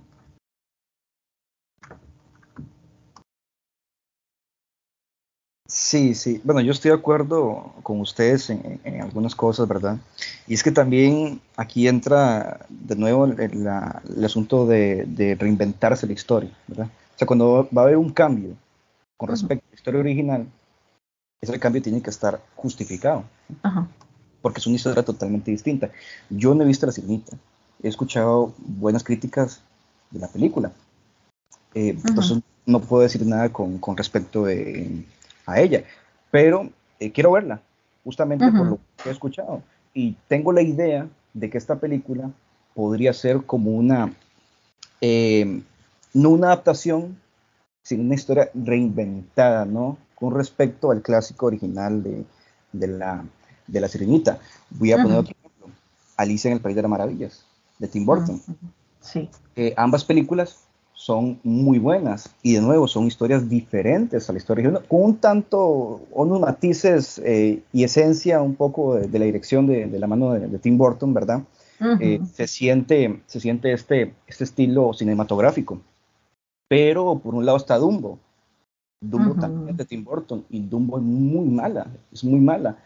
Sí, 5.68 6.14
sí. 6.14 6.40
Bueno, 6.44 6.60
yo 6.60 6.70
estoy 6.72 6.90
de 6.90 6.96
acuerdo 6.96 7.74
con 7.82 8.00
ustedes 8.00 8.50
en, 8.50 8.80
algunas 9.02 9.34
cosas, 9.34 9.66
¿verdad? 9.66 9.98
Y 10.46 10.54
es 10.54 10.62
que 10.62 10.70
también 10.70 11.40
aquí 11.56 11.88
entra 11.88 12.64
de 12.68 12.94
nuevo 12.94 13.26
el, 13.26 14.24
asunto 14.24 14.66
de, 14.66 15.36
reinventarse 15.38 16.06
la 16.06 16.12
historia, 16.12 16.50
¿verdad? 16.68 16.86
O 16.86 17.18
sea, 17.18 17.26
cuando 17.26 17.68
va 17.76 17.82
a 17.82 17.84
haber 17.84 17.96
un 17.96 18.10
cambio 18.10 18.56
con 19.16 19.28
respecto 19.28 19.64
a 19.66 19.70
la 19.70 19.74
historia 19.74 20.00
original, 20.00 20.46
ese 21.40 21.58
cambio 21.58 21.82
tiene 21.82 22.02
que 22.02 22.10
estar 22.10 22.40
justificado. 22.54 23.24
Porque 24.42 24.60
es 24.60 24.66
una 24.66 24.76
historia 24.76 25.02
totalmente 25.02 25.50
distinta. 25.50 25.90
Yo 26.30 26.54
no 26.54 26.62
he 26.62 26.66
visto 26.66 26.86
La 26.86 26.92
Sirenita. 26.92 27.36
He 27.82 27.88
escuchado 27.88 28.54
buenas 28.58 29.04
críticas 29.04 29.62
de 30.10 30.20
la 30.20 30.28
película. 30.28 30.72
Eh, 31.74 31.98
entonces 32.06 32.40
no 32.64 32.80
puedo 32.80 33.02
decir 33.02 33.24
nada 33.26 33.52
con, 33.52 33.78
con 33.78 33.96
respecto 33.96 34.44
de 34.44 35.04
a 35.46 35.60
ella. 35.60 35.84
Pero 36.30 36.70
eh, 36.98 37.12
quiero 37.12 37.32
verla, 37.32 37.60
justamente 38.04 38.50
por 38.50 38.66
lo 38.66 38.78
que 39.02 39.08
he 39.08 39.12
escuchado. 39.12 39.62
Y 39.94 40.16
tengo 40.28 40.52
la 40.52 40.62
idea 40.62 41.08
de 41.32 41.50
que 41.50 41.58
esta 41.58 41.76
película 41.78 42.30
podría 42.74 43.12
ser 43.12 43.42
como 43.44 43.70
una, 43.70 44.12
eh, 45.00 45.62
no 46.12 46.30
una 46.30 46.48
adaptación, 46.48 47.18
sino 47.86 48.02
una 48.02 48.16
historia 48.16 48.50
reinventada, 48.52 49.64
¿no? 49.64 49.96
Con 50.16 50.34
respecto 50.34 50.90
al 50.90 51.02
clásico 51.02 51.46
original 51.46 52.02
de, 52.02 52.24
de 52.72 52.88
la, 52.88 53.24
de 53.68 53.80
la 53.80 53.86
Sirenita. 53.86 54.40
Voy 54.70 54.90
a 54.90 55.00
poner 55.00 55.18
otro 55.18 55.36
ejemplo, 55.38 55.68
Alicia 56.16 56.48
en 56.48 56.56
el 56.56 56.60
País 56.60 56.74
de 56.74 56.82
las 56.82 56.90
Maravillas, 56.90 57.46
de 57.78 57.86
Tim 57.86 58.04
Burton. 58.04 58.42
Sí. 59.00 59.30
Eh, 59.54 59.72
ambas 59.76 60.04
películas 60.04 60.64
son 60.94 61.38
muy 61.44 61.78
buenas 61.78 62.34
y 62.42 62.54
de 62.54 62.60
nuevo 62.60 62.88
son 62.88 63.06
historias 63.06 63.48
diferentes 63.48 64.28
a 64.28 64.32
la 64.32 64.38
historia 64.38 64.64
original, 64.64 64.88
con 64.88 65.04
un 65.04 65.18
tanto, 65.18 66.00
unos 66.10 66.40
matices 66.40 67.22
eh, 67.24 67.62
y 67.72 67.84
esencia 67.84 68.42
un 68.42 68.56
poco 68.56 68.96
de, 68.96 69.16
la 69.16 69.26
dirección 69.26 69.68
de, 69.68 69.86
la 69.86 70.08
mano 70.08 70.32
de, 70.32 70.58
Tim 70.58 70.76
Burton, 70.76 71.14
¿verdad? 71.14 71.42
Eh, 72.00 72.18
se 72.34 72.48
siente, 72.48 73.20
se 73.26 73.38
siente 73.38 73.72
este, 73.72 74.12
este 74.26 74.42
estilo 74.42 74.92
cinematográfico. 74.92 75.80
Pero 76.68 77.18
por 77.18 77.34
un 77.34 77.46
lado 77.46 77.58
está 77.58 77.78
Dumbo. 77.78 78.18
Dumbo 79.00 79.34
también 79.34 79.68
es 79.70 79.76
de 79.76 79.84
Tim 79.84 80.04
Burton 80.04 80.44
y 80.48 80.60
Dumbo 80.60 80.98
es 80.98 81.04
muy 81.04 81.48
mala, 81.48 81.86
es 82.12 82.24
muy 82.24 82.40
mala. 82.40 82.78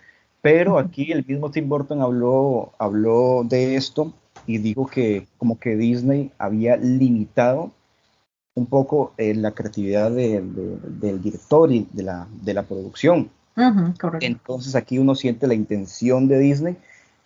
Pero 0.42 0.78
aquí 0.78 1.12
el 1.12 1.24
mismo 1.24 1.50
Tim 1.50 1.68
Burton 1.68 2.02
habló, 2.02 2.72
habló 2.78 3.44
de 3.44 3.76
esto 3.76 4.12
y 4.46 4.58
dijo 4.58 4.86
que 4.86 5.26
como 5.38 5.58
que 5.58 5.76
Disney 5.76 6.30
había 6.38 6.76
limitado 6.76 7.70
un 8.54 8.66
poco 8.66 9.12
eh, 9.16 9.34
la 9.34 9.52
creatividad 9.52 10.10
del 10.10 11.22
director 11.22 11.70
y 11.72 11.86
de 11.92 12.02
la, 12.02 12.26
de 12.42 12.54
la 12.54 12.62
producción. 12.64 13.30
Entonces 14.20 14.74
aquí 14.74 14.98
uno 14.98 15.14
siente 15.14 15.46
la 15.46 15.54
intención 15.54 16.28
de 16.28 16.38
Disney 16.38 16.76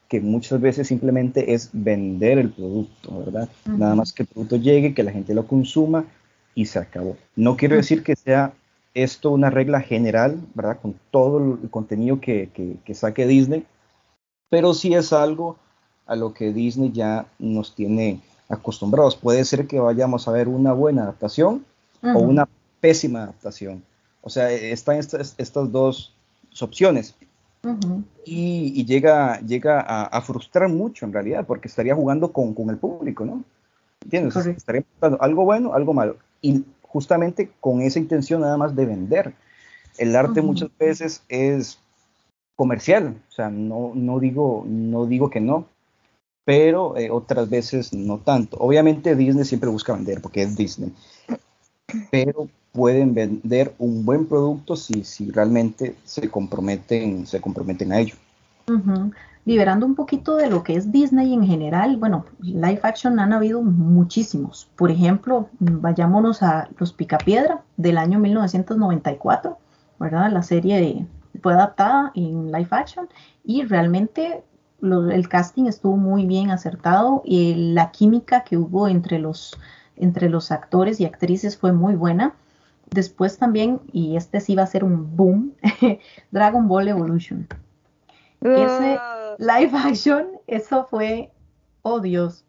que 0.08 0.20
muchas 0.20 0.60
veces 0.60 0.86
simplemente 0.86 1.54
es 1.54 1.70
vender 1.72 2.38
el 2.38 2.50
producto, 2.50 3.18
¿verdad? 3.24 3.48
Nada 3.64 3.94
más 3.94 4.12
que 4.12 4.24
el 4.24 4.28
producto 4.28 4.56
llegue, 4.56 4.94
que 4.94 5.02
la 5.02 5.12
gente 5.12 5.34
lo 5.34 5.46
consuma 5.46 6.04
y 6.54 6.66
se 6.66 6.78
acabó. 6.78 7.16
No 7.36 7.56
quiero 7.56 7.76
decir 7.76 8.02
que 8.02 8.16
sea 8.16 8.52
esto 8.94 9.30
una 9.30 9.50
regla 9.50 9.80
general, 9.80 10.38
¿verdad? 10.54 10.78
Con 10.80 10.94
todo 11.10 11.58
el 11.62 11.70
contenido 11.70 12.20
que, 12.20 12.48
que, 12.84 12.94
saque 12.94 13.26
Disney, 13.26 13.66
pero 14.48 14.72
sí 14.72 14.94
es 14.94 15.12
algo 15.12 15.56
a 16.06 16.14
lo 16.14 16.32
que 16.32 16.52
Disney 16.52 16.92
ya 16.92 17.26
nos 17.38 17.74
tiene 17.74 18.20
acostumbrados. 18.48 19.16
Puede 19.16 19.44
ser 19.44 19.66
que 19.66 19.80
vayamos 19.80 20.28
a 20.28 20.32
ver 20.32 20.48
una 20.48 20.72
buena 20.72 21.02
adaptación 21.02 21.64
o 22.02 22.18
una 22.18 22.48
pésima 22.80 23.24
adaptación. 23.24 23.82
O 24.20 24.30
sea, 24.30 24.50
están 24.50 24.96
estas, 24.96 25.34
estas 25.38 25.72
dos 25.72 26.14
opciones. 26.60 27.14
y, 28.24 28.84
llega, 28.84 29.40
llega 29.40 29.80
a, 29.80 30.20
frustrar 30.20 30.68
mucho 30.68 31.04
en 31.06 31.12
realidad, 31.12 31.46
porque 31.46 31.68
estaría 31.68 31.94
jugando 31.94 32.30
con, 32.30 32.54
con 32.54 32.70
el 32.70 32.76
público, 32.76 33.24
¿no? 33.24 33.42
¿Entiendes? 34.02 34.36
Estaría 34.36 34.84
algo 35.18 35.44
bueno, 35.44 35.72
algo 35.72 35.94
malo. 35.94 36.16
Y 36.44 36.62
justamente 36.82 37.50
con 37.58 37.80
esa 37.80 37.98
intención 37.98 38.42
nada 38.42 38.58
más 38.58 38.76
de 38.76 38.84
vender. 38.84 39.34
El 39.96 40.14
arte 40.14 40.42
muchas 40.42 40.68
veces 40.78 41.22
es 41.30 41.78
comercial, 42.54 43.16
o 43.30 43.32
sea, 43.32 43.48
no, 43.48 43.92
no, 43.94 44.20
digo, 44.20 44.64
no 44.66 45.06
digo 45.06 45.30
que 45.30 45.40
no, 45.40 45.66
pero 46.44 46.98
eh, 46.98 47.10
otras 47.10 47.48
veces 47.48 47.94
no 47.94 48.18
tanto. 48.18 48.58
Obviamente 48.58 49.16
Disney 49.16 49.44
siempre 49.46 49.70
busca 49.70 49.94
vender 49.94 50.20
porque 50.20 50.42
es 50.42 50.54
Disney, 50.54 50.92
pero 52.10 52.48
pueden 52.72 53.14
vender 53.14 53.74
un 53.78 54.04
buen 54.04 54.26
producto 54.26 54.76
si, 54.76 55.02
si 55.04 55.30
realmente 55.30 55.94
se 56.04 56.28
comprometen, 56.28 57.26
se 57.26 57.40
comprometen 57.40 57.92
a 57.92 58.00
ello. 58.00 58.16
Liberando 59.44 59.84
un 59.84 59.94
poquito 59.94 60.36
de 60.36 60.48
lo 60.48 60.62
que 60.62 60.74
es 60.74 60.90
Disney 60.90 61.34
en 61.34 61.44
general, 61.46 61.98
bueno, 61.98 62.24
live 62.40 62.80
action 62.82 63.18
han 63.20 63.32
habido 63.32 63.60
muchísimos. 63.62 64.70
Por 64.76 64.90
ejemplo, 64.90 65.50
vayámonos 65.58 66.42
a 66.42 66.68
Los 66.78 66.94
Picapiedra 66.94 67.62
del 67.76 67.98
año 67.98 68.18
1994, 68.18 69.58
¿verdad? 69.98 70.32
La 70.32 70.42
serie 70.42 71.06
fue 71.42 71.52
adaptada 71.52 72.10
en 72.14 72.50
live 72.52 72.68
action 72.70 73.08
y 73.44 73.64
realmente 73.64 74.42
el 74.80 75.28
casting 75.28 75.64
estuvo 75.64 75.96
muy 75.96 76.24
bien 76.24 76.50
acertado 76.50 77.22
y 77.24 77.72
la 77.74 77.90
química 77.90 78.44
que 78.44 78.56
hubo 78.56 78.88
entre 78.88 79.18
los, 79.18 79.58
entre 79.96 80.30
los 80.30 80.50
actores 80.50 81.00
y 81.00 81.04
actrices 81.04 81.58
fue 81.58 81.72
muy 81.72 81.96
buena 81.96 82.34
Después 82.94 83.38
también, 83.38 83.80
y 83.92 84.16
este 84.16 84.40
sí 84.40 84.54
va 84.54 84.62
a 84.62 84.68
ser 84.68 84.84
un 84.84 85.16
boom, 85.16 85.52
Dragon 86.30 86.68
Ball 86.68 86.86
Evolution. 86.86 87.48
Ese 88.44 88.98
ah. 89.00 89.36
live 89.38 89.70
action, 89.74 90.38
eso 90.46 90.86
fue, 90.86 91.32
oh 91.80 92.00
Dios, 92.00 92.44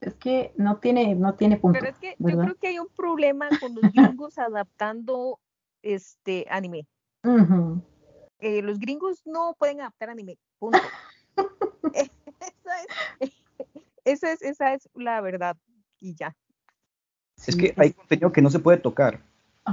es 0.00 0.14
que 0.14 0.52
no 0.56 0.78
tiene, 0.78 1.14
no 1.14 1.34
tiene 1.34 1.58
punto. 1.58 1.78
Pero 1.78 1.92
es 1.92 1.98
que 1.98 2.16
yo 2.18 2.38
creo 2.38 2.54
que 2.54 2.68
hay 2.68 2.78
un 2.78 2.88
problema 2.88 3.48
con 3.60 3.74
los 3.74 3.92
gringos 3.92 4.38
adaptando 4.38 5.38
este 5.82 6.46
anime. 6.48 6.86
Eh, 8.38 8.62
los 8.62 8.78
gringos 8.78 9.26
no 9.26 9.54
pueden 9.58 9.82
adaptar 9.82 10.08
anime, 10.08 10.38
punto. 10.58 10.78
esa, 11.92 12.10
es, 13.20 13.32
esa, 14.04 14.32
es, 14.32 14.42
esa 14.42 14.72
es 14.72 14.88
la 14.94 15.20
verdad 15.20 15.58
y 16.00 16.14
ya. 16.14 16.34
Es 17.46 17.54
que 17.54 17.74
hay 17.76 17.92
contenido 17.92 18.32
que 18.32 18.42
no 18.42 18.48
se 18.48 18.60
puede 18.60 18.78
tocar 18.78 19.27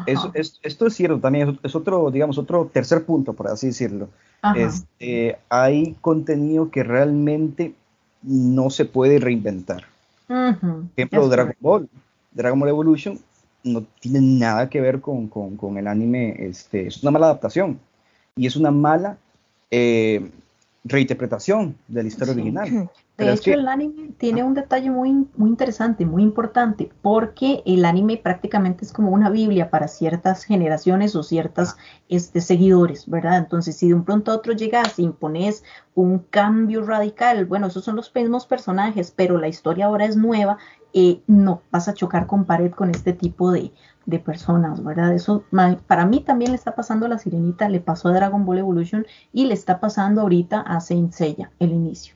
esto 0.05 0.87
es 0.87 0.93
cierto 0.93 1.19
también, 1.19 1.59
es, 1.63 1.75
otro, 1.75 2.11
digamos, 2.11 2.37
otro 2.37 2.69
tercer 2.71 3.05
punto, 3.05 3.33
por 3.33 3.47
así 3.47 3.67
decirlo. 3.67 4.09
Este, 4.55 5.37
hay 5.49 5.95
contenido 6.01 6.69
que 6.69 6.83
realmente 6.83 7.73
no 8.21 8.69
se 8.69 8.85
puede 8.85 9.19
reinventar. 9.19 9.85
Ejemplo, 10.95 11.27
Dragon 11.29 11.55
Ball, 11.59 11.89
Dragon 12.31 12.59
Ball 12.59 12.69
Evolution 12.69 13.19
no 13.63 13.83
tiene 13.99 14.21
nada 14.21 14.69
que 14.69 14.81
ver 14.81 15.01
con, 15.01 15.29
el 15.77 15.87
anime, 15.87 16.35
este, 16.39 16.87
es 16.87 17.01
una 17.01 17.11
mala 17.11 17.27
adaptación 17.27 17.79
y 18.35 18.45
es 18.45 18.55
una 18.55 18.71
mala 18.71 19.17
eh, 19.71 20.29
reinterpretación 20.83 21.75
de 21.87 22.03
la 22.03 22.07
historia 22.07 22.33
original. 22.33 22.89
De 23.17 23.31
hecho, 23.31 23.53
el 23.53 23.67
anime 23.69 24.11
tiene 24.17 24.43
un 24.43 24.53
detalle 24.53 24.89
muy, 24.89 25.27
muy 25.37 25.49
interesante, 25.49 26.05
muy 26.05 26.21
importante, 26.21 26.91
porque 27.01 27.63
el 27.65 27.85
anime 27.85 28.17
prácticamente 28.17 28.83
es 28.83 28.91
como 28.91 29.11
una 29.11 29.29
Biblia 29.29 29.69
para 29.69 29.87
ciertas 29.87 30.43
generaciones 30.43 31.15
o 31.15 31.23
ciertas 31.23 31.77
este, 32.09 32.41
seguidores, 32.41 33.09
¿verdad? 33.09 33.37
Entonces, 33.37 33.77
si 33.77 33.87
de 33.87 33.93
un 33.93 34.03
pronto 34.03 34.31
a 34.31 34.35
otro 34.35 34.51
llegas 34.51 34.99
y 34.99 35.03
impones 35.03 35.63
un 35.93 36.19
cambio 36.19 36.85
radical, 36.85 37.45
bueno, 37.45 37.67
esos 37.67 37.85
son 37.85 37.95
los 37.95 38.13
mismos 38.13 38.45
personajes, 38.45 39.13
pero 39.15 39.37
la 39.37 39.47
historia 39.47 39.85
ahora 39.85 40.05
es 40.05 40.17
nueva, 40.17 40.57
eh, 40.91 41.21
no, 41.25 41.61
vas 41.71 41.87
a 41.87 41.93
chocar 41.93 42.27
con 42.27 42.43
pared 42.43 42.71
con 42.71 42.89
este 42.89 43.13
tipo 43.13 43.51
de, 43.51 43.71
de 44.05 44.19
personas, 44.19 44.83
¿verdad? 44.83 45.13
Eso 45.13 45.45
para 45.87 46.05
mí 46.05 46.19
también 46.21 46.51
le 46.51 46.57
está 46.57 46.75
pasando 46.75 47.05
a 47.05 47.09
la 47.09 47.19
Sirenita, 47.19 47.69
le 47.69 47.79
pasó 47.79 48.09
a 48.09 48.13
Dragon 48.13 48.45
Ball 48.45 48.59
Evolution 48.59 49.05
y 49.31 49.45
le 49.45 49.53
está 49.53 49.79
pasando 49.79 50.21
ahorita 50.21 50.59
a 50.59 50.79
Saint 50.81 51.13
Seiya, 51.13 51.51
el 51.59 51.71
inicio. 51.71 52.14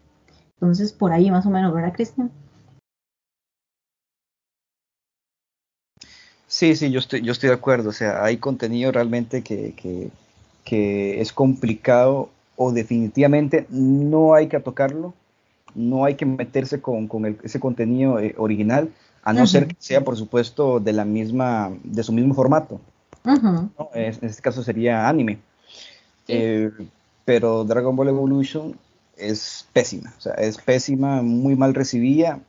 Entonces, 0.62 0.92
por 0.92 1.14
ahí 1.14 1.32
más 1.32 1.46
o 1.46 1.50
menos, 1.50 1.74
¿verdad, 1.74 1.94
Cristian? 1.94 2.30
Sí, 6.48 6.76
sí, 6.76 6.92
yo 6.92 7.00
estoy, 7.00 7.22
yo 7.22 7.32
estoy 7.32 7.50
de 7.50 7.56
acuerdo. 7.56 7.90
O 7.90 7.94
sea, 7.94 8.24
hay 8.24 8.38
contenido 8.38 8.92
realmente 8.92 9.42
que, 9.42 9.74
que, 9.76 10.10
que 10.66 11.22
es 11.22 11.32
complicado 11.32 12.30
o 12.58 12.74
definitivamente 12.74 13.68
no 13.70 14.34
hay 14.34 14.48
que 14.48 14.60
tocarlo, 14.60 15.14
no 15.76 16.04
hay 16.04 16.16
que 16.16 16.26
meterse 16.26 16.82
con, 16.82 17.08
con 17.08 17.38
ese 17.44 17.60
contenido 17.60 18.20
eh, 18.20 18.36
original, 18.38 18.90
a 19.24 19.32
no 19.32 19.48
ser 19.48 19.68
que 19.68 19.76
sea, 19.80 20.04
por 20.04 20.18
supuesto, 20.18 20.80
de 20.82 20.92
la 20.92 21.06
misma, 21.06 21.72
de 21.84 22.04
su 22.04 22.12
mismo 22.12 22.34
formato. 22.34 22.82
En 23.94 24.18
este 24.22 24.42
caso 24.42 24.62
sería 24.64 25.08
anime. 25.08 25.40
Eh, 26.28 26.70
pero 27.26 27.64
Dragon 27.64 27.96
Ball 27.96 28.10
Evolution 28.10 28.76
es 29.20 29.68
pésima, 29.74 30.14
o 30.18 30.22
sea, 30.22 30.34
es 30.34 30.58
pésima, 30.58 31.22
muy 31.22 31.56
mal 31.56 31.74
recibida 31.74 32.40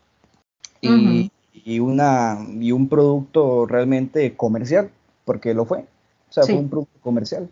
y, 0.81 1.81
una, 1.81 2.39
y 2.59 2.73
un 2.73 2.89
producto 2.89 3.67
realmente 3.67 4.37
comercial, 4.37 4.91
porque 5.25 5.55
lo 5.55 5.65
fue, 5.65 5.81
o 5.81 6.33
sea, 6.33 6.45
fue 6.45 6.57
un 6.57 6.69
producto 6.69 6.99
comercial. 7.01 7.49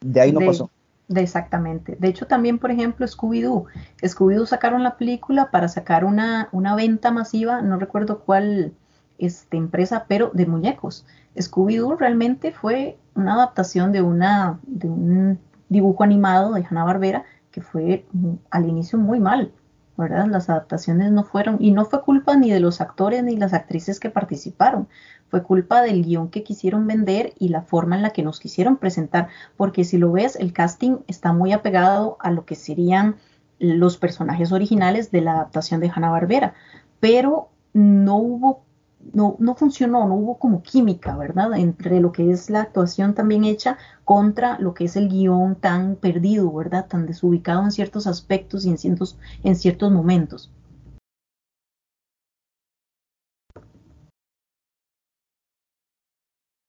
De 0.00 0.20
ahí 0.20 0.32
no 0.32 0.40
pasó. 0.40 0.70
exactamente. 1.14 1.96
De 1.98 2.08
hecho, 2.08 2.26
también, 2.26 2.58
por 2.58 2.70
ejemplo, 2.70 3.06
Scooby-Doo. 3.06 3.66
Scooby-Doo 4.02 4.46
sacaron 4.46 4.82
la 4.82 4.96
película 4.96 5.50
para 5.50 5.68
sacar 5.68 6.04
una, 6.04 6.48
una 6.52 6.74
venta 6.74 7.10
masiva, 7.10 7.62
no 7.62 7.78
recuerdo 7.78 8.20
cuál 8.20 8.72
este, 9.18 9.56
empresa, 9.56 10.06
pero 10.08 10.30
de 10.34 10.46
muñecos. 10.46 11.06
Scooby-Doo 11.36 11.96
realmente 11.96 12.52
fue 12.52 12.98
una 13.14 13.34
adaptación 13.34 13.92
de, 13.92 14.02
una, 14.02 14.58
de 14.66 14.88
un 14.88 15.38
dibujo 15.68 16.02
animado 16.02 16.54
de 16.54 16.64
Hanna-Barbera 16.64 17.24
que 17.54 17.60
fue 17.60 18.04
al 18.50 18.68
inicio 18.68 18.98
muy 18.98 19.20
mal, 19.20 19.52
¿verdad? 19.96 20.26
Las 20.26 20.50
adaptaciones 20.50 21.12
no 21.12 21.22
fueron, 21.22 21.58
y 21.60 21.70
no 21.70 21.84
fue 21.84 22.02
culpa 22.02 22.34
ni 22.34 22.50
de 22.50 22.58
los 22.58 22.80
actores 22.80 23.22
ni 23.22 23.36
las 23.36 23.54
actrices 23.54 24.00
que 24.00 24.10
participaron, 24.10 24.88
fue 25.28 25.44
culpa 25.44 25.80
del 25.80 26.02
guion 26.04 26.30
que 26.30 26.42
quisieron 26.42 26.88
vender 26.88 27.32
y 27.38 27.50
la 27.50 27.62
forma 27.62 27.94
en 27.94 28.02
la 28.02 28.10
que 28.10 28.24
nos 28.24 28.40
quisieron 28.40 28.76
presentar, 28.76 29.28
porque 29.56 29.84
si 29.84 29.98
lo 29.98 30.10
ves, 30.10 30.34
el 30.34 30.52
casting 30.52 30.96
está 31.06 31.32
muy 31.32 31.52
apegado 31.52 32.16
a 32.18 32.32
lo 32.32 32.44
que 32.44 32.56
serían 32.56 33.14
los 33.60 33.98
personajes 33.98 34.50
originales 34.50 35.12
de 35.12 35.20
la 35.20 35.34
adaptación 35.34 35.80
de 35.80 35.92
Hanna-Barbera, 35.94 36.54
pero 36.98 37.50
no 37.72 38.16
hubo 38.16 38.63
no, 39.12 39.36
no 39.38 39.54
funcionó, 39.54 40.06
no 40.06 40.14
hubo 40.14 40.38
como 40.38 40.62
química, 40.62 41.16
¿verdad? 41.16 41.52
Entre 41.58 42.00
lo 42.00 42.12
que 42.12 42.30
es 42.30 42.50
la 42.50 42.62
actuación 42.62 43.14
también 43.14 43.44
hecha 43.44 43.78
contra 44.04 44.58
lo 44.58 44.74
que 44.74 44.84
es 44.84 44.96
el 44.96 45.08
guion 45.08 45.56
tan 45.56 45.96
perdido, 45.96 46.52
¿verdad? 46.52 46.86
Tan 46.88 47.06
desubicado 47.06 47.62
en 47.62 47.72
ciertos 47.72 48.06
aspectos 48.06 48.64
y 48.64 48.70
en 48.70 48.78
ciertos, 48.78 49.18
en 49.42 49.56
ciertos 49.56 49.92
momentos. 49.92 50.50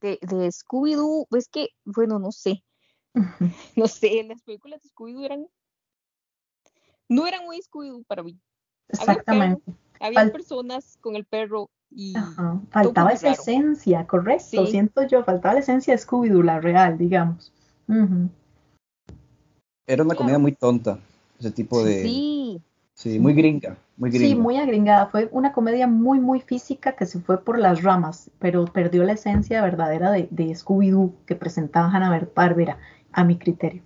De, 0.02 0.20
de 0.22 0.52
Scooby-Doo, 0.52 1.28
es 1.32 1.48
que, 1.48 1.70
bueno, 1.86 2.20
no 2.20 2.32
sé. 2.32 2.64
no 3.76 3.88
sé, 3.88 4.24
las 4.28 4.42
películas 4.42 4.82
de 4.82 4.90
Scooby-Doo 4.90 5.26
eran. 5.26 5.48
No 7.08 7.28
eran 7.28 7.46
muy 7.46 7.60
Scooby-Doo 7.62 8.04
para 8.06 8.24
mí. 8.24 8.40
Exactamente. 8.90 9.64
Había, 10.00 10.32
personas 10.32 10.98
con 11.02 11.16
el 11.16 11.26
perro 11.26 11.70
Faltaba 12.70 13.12
esa 13.12 13.32
esencia, 13.32 14.06
correcto. 14.06 14.66
Siento 14.66 15.08
yo, 15.08 15.24
faltaba 15.24 15.56
la 15.56 15.60
esencia 15.62 15.94
de 15.94 16.00
Scooby-Doo, 16.00 16.44
la 16.44 16.60
real, 16.60 16.98
digamos. 16.98 17.54
Era 19.88 20.04
una 20.04 20.16
comida 20.16 20.40
muy 20.40 20.54
tonta, 20.54 21.00
ese 21.40 21.52
tipo 21.52 21.84
de. 21.84 22.04
Sí. 22.04 22.62
Sí, 22.96 23.20
muy 23.20 23.34
gringa, 23.34 23.78
muy 23.98 24.10
gringa. 24.10 24.28
Sí, 24.28 24.36
muy 24.36 24.56
agringada. 24.56 25.08
Fue 25.08 25.28
una 25.34 25.52
comedia 25.52 25.86
muy, 25.86 26.22
muy 26.22 26.40
física 26.40 26.96
que 26.96 27.06
se 27.06 27.20
fue 27.20 27.44
por 27.44 27.60
las 27.60 27.84
ramas, 27.84 28.32
pero 28.40 28.64
perdió 28.64 29.04
la 29.04 29.12
esencia 29.14 29.62
verdadera 29.62 30.12
de, 30.12 30.30
Scooby-Doo 30.30 31.14
que 31.26 31.36
presentaba 31.36 31.90
Hanna 31.90 32.30
Barbera, 32.34 32.80
a 33.12 33.26
mi 33.26 33.38
criterio. 33.38 33.84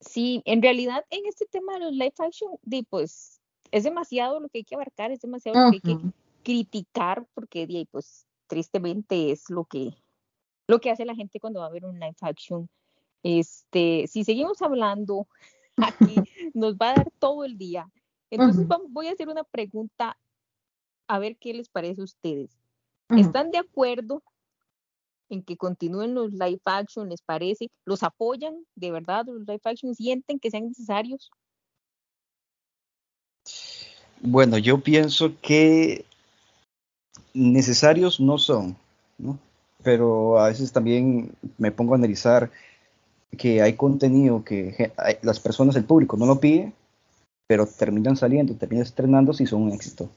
Sí, 0.00 0.42
en 0.44 0.62
realidad 0.62 1.04
en 1.10 1.26
este 1.26 1.46
tema 1.46 1.74
de 1.74 1.80
los 1.80 1.92
live 1.92 2.14
action, 2.18 2.52
pues 2.88 3.40
es 3.72 3.82
demasiado 3.82 4.38
lo 4.38 4.48
que 4.48 4.58
hay 4.58 4.64
que 4.64 4.76
abarcar, 4.76 5.10
es 5.10 5.20
demasiado 5.20 5.58
lo 5.58 5.70
que 5.72 5.76
hay 5.76 5.96
que 5.96 6.00
criticar, 6.46 7.26
porque 7.34 7.88
pues 7.90 8.24
tristemente 8.46 9.32
es 9.32 9.50
lo 9.50 9.64
que, 9.64 9.96
lo 10.68 10.78
que 10.78 10.90
hace 10.92 11.04
la 11.04 11.16
gente 11.16 11.40
cuando 11.40 11.58
va 11.58 11.66
a 11.66 11.70
ver 11.70 11.84
un 11.84 11.98
live 11.98 12.14
action. 12.20 12.70
Este, 13.24 14.06
si 14.06 14.22
seguimos 14.22 14.62
hablando 14.62 15.26
aquí, 15.76 16.14
nos 16.54 16.76
va 16.76 16.90
a 16.90 16.94
dar 16.94 17.12
todo 17.18 17.44
el 17.44 17.58
día. 17.58 17.90
Entonces 18.30 18.64
voy 18.90 19.08
a 19.08 19.12
hacer 19.12 19.28
una 19.28 19.42
pregunta 19.42 20.16
a 21.08 21.18
ver 21.18 21.36
qué 21.36 21.52
les 21.52 21.68
parece 21.68 22.00
a 22.00 22.04
ustedes. 22.04 22.56
¿Están 23.08 23.50
de 23.50 23.58
acuerdo 23.58 24.22
en 25.28 25.42
que 25.42 25.56
continúen 25.56 26.14
los 26.14 26.32
live 26.32 26.60
action? 26.64 27.08
¿Les 27.08 27.22
parece? 27.22 27.72
¿Los 27.84 28.04
apoyan 28.04 28.54
de 28.76 28.92
verdad 28.92 29.26
los 29.26 29.40
live 29.40 29.60
action? 29.64 29.96
¿Sienten 29.96 30.38
que 30.38 30.52
sean 30.52 30.68
necesarios? 30.68 31.28
Bueno, 34.20 34.58
yo 34.58 34.80
pienso 34.80 35.32
que 35.40 36.04
necesarios 37.36 38.18
no 38.18 38.38
son, 38.38 38.76
¿no? 39.18 39.38
pero 39.86 40.40
a 40.40 40.48
veces 40.48 40.72
también 40.72 41.30
me 41.58 41.70
pongo 41.70 41.94
a 41.94 41.96
analizar 41.96 42.50
que 43.38 43.62
hay 43.62 43.74
contenido 43.74 44.42
que 44.42 44.90
las 45.22 45.38
personas, 45.38 45.76
el 45.76 45.84
público 45.84 46.16
no 46.16 46.26
lo 46.26 46.40
pide, 46.40 46.72
pero 47.46 47.66
terminan 47.66 48.16
saliendo, 48.16 48.54
terminan 48.54 48.82
estrenando 48.82 49.32
si 49.32 49.46
son 49.46 49.62
un 49.62 49.72
éxito. 49.72 50.08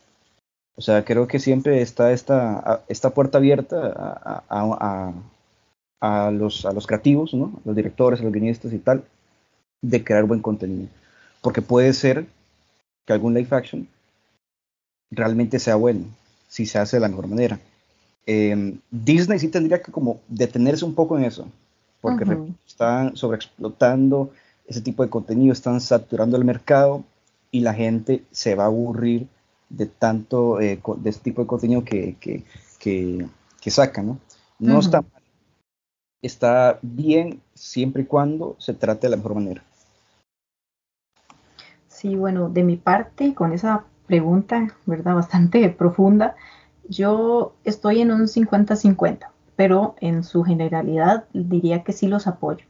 O 0.76 0.82
sea, 0.82 1.06
creo 1.06 1.28
que 1.28 1.38
siempre 1.38 1.84
está 1.84 2.14
esta, 2.14 2.84
esta 2.88 3.12
puerta 3.12 3.38
abierta 3.38 4.42
a, 4.50 6.32
los, 6.32 6.66
a 6.66 6.72
los 6.72 6.88
creativos, 6.88 7.36
¿no? 7.36 7.52
los 7.64 7.76
directores, 7.76 8.22
a 8.22 8.24
los 8.24 8.34
guionistas 8.34 8.74
y 8.74 8.80
tal, 8.80 9.04
de 9.84 10.04
crear 10.04 10.24
buen 10.24 10.42
contenido. 10.42 10.88
Porque 11.42 11.62
puede 11.62 11.94
ser 11.94 12.26
que 13.06 13.14
algún 13.14 13.36
live 13.36 13.56
action 13.56 13.88
realmente 15.12 15.60
sea 15.60 15.76
bueno, 15.76 16.06
si 16.50 16.66
se 16.66 16.80
hace 16.80 16.98
de 16.98 17.02
la 17.02 17.08
mejor 17.08 17.28
manera. 17.28 17.60
Em, 18.26 18.80
Disney 18.92 19.40
sí 19.40 19.48
tendría 19.48 19.82
que 19.82 19.92
como 19.92 20.20
detenerse 20.28 20.84
un 20.84 20.94
poco 20.94 21.18
en 21.18 21.24
eso, 21.24 21.48
porque 22.02 22.26
están 22.68 23.16
sobreexplotando 23.16 24.32
ese 24.68 24.82
tipo 24.82 25.04
de 25.04 25.10
contenido, 25.10 25.54
están 25.54 25.80
saturando 25.80 26.36
el 26.36 26.44
mercado 26.44 27.04
y 27.52 27.62
la 27.62 27.74
gente 27.74 28.24
se 28.32 28.56
va 28.56 28.64
a 28.64 28.68
aburrir 28.68 29.28
de 29.70 29.86
tanto, 29.86 30.60
eh, 30.60 30.82
de 30.98 31.10
este 31.10 31.24
tipo 31.24 31.42
de 31.42 31.48
contenido 31.48 31.84
que, 31.84 32.16
que, 32.20 32.44
que, 32.80 33.72
sacan, 33.72 34.08
¿no? 34.08 34.20
No 34.60 34.80
está 34.80 35.02
mal, 35.02 35.22
está 36.22 36.80
bien 36.82 37.42
siempre 37.54 38.04
y 38.04 38.06
cuando 38.06 38.56
se 38.60 38.74
trate 38.74 39.08
de 39.08 39.12
la 39.12 39.18
mejor 39.18 39.36
manera. 39.36 39.64
Sí, 41.88 42.16
bueno, 42.16 42.50
de 42.50 42.64
mi 42.64 42.78
parte, 42.78 43.34
con 43.34 43.54
esa 43.54 43.86
pregunta, 44.10 44.76
¿verdad? 44.86 45.16
Bastante 45.16 45.70
profunda, 45.78 46.36
yo 46.90 47.54
estoy 47.64 48.02
en 48.02 48.12
un 48.12 48.24
50-50, 48.24 49.30
pero 49.56 49.96
en 50.02 50.24
su 50.24 50.44
generalidad 50.44 51.26
diría 51.34 51.84
que 51.84 51.94
sí 51.94 52.08
los 52.08 52.28
apoyo 52.28 52.66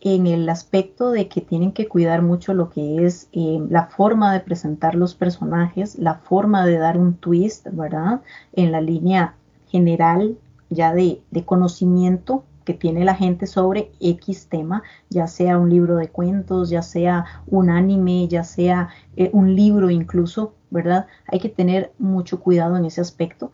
en 0.00 0.26
el 0.26 0.48
aspecto 0.48 1.10
de 1.10 1.28
que 1.28 1.40
tienen 1.40 1.72
que 1.72 1.88
cuidar 1.88 2.22
mucho 2.22 2.54
lo 2.54 2.70
que 2.70 3.04
es 3.04 3.28
eh, 3.32 3.58
la 3.68 3.86
forma 3.86 4.32
de 4.32 4.40
presentar 4.40 4.94
los 4.94 5.14
personajes, 5.14 5.98
la 5.98 6.14
forma 6.14 6.66
de 6.66 6.78
dar 6.78 6.98
un 6.98 7.14
twist, 7.14 7.66
¿verdad? 7.72 8.20
En 8.52 8.72
la 8.72 8.80
línea 8.80 9.34
general 9.68 10.36
ya 10.70 10.92
de, 10.94 11.22
conocimiento 11.44 12.44
que 12.66 12.74
tiene 12.74 13.04
la 13.04 13.14
gente 13.14 13.46
sobre 13.46 13.92
X 14.00 14.48
tema, 14.48 14.82
ya 15.08 15.28
sea 15.28 15.56
un 15.56 15.70
libro 15.70 15.96
de 15.96 16.08
cuentos, 16.08 16.68
ya 16.68 16.82
sea 16.82 17.24
un 17.46 17.70
anime, 17.70 18.28
ya 18.28 18.44
sea 18.44 18.90
eh, 19.16 19.30
un 19.32 19.54
libro 19.54 19.88
incluso, 19.88 20.52
¿verdad? 20.70 21.06
Hay 21.28 21.38
que 21.38 21.48
tener 21.48 21.92
mucho 21.98 22.40
cuidado 22.40 22.76
en 22.76 22.84
ese 22.84 23.00
aspecto. 23.00 23.52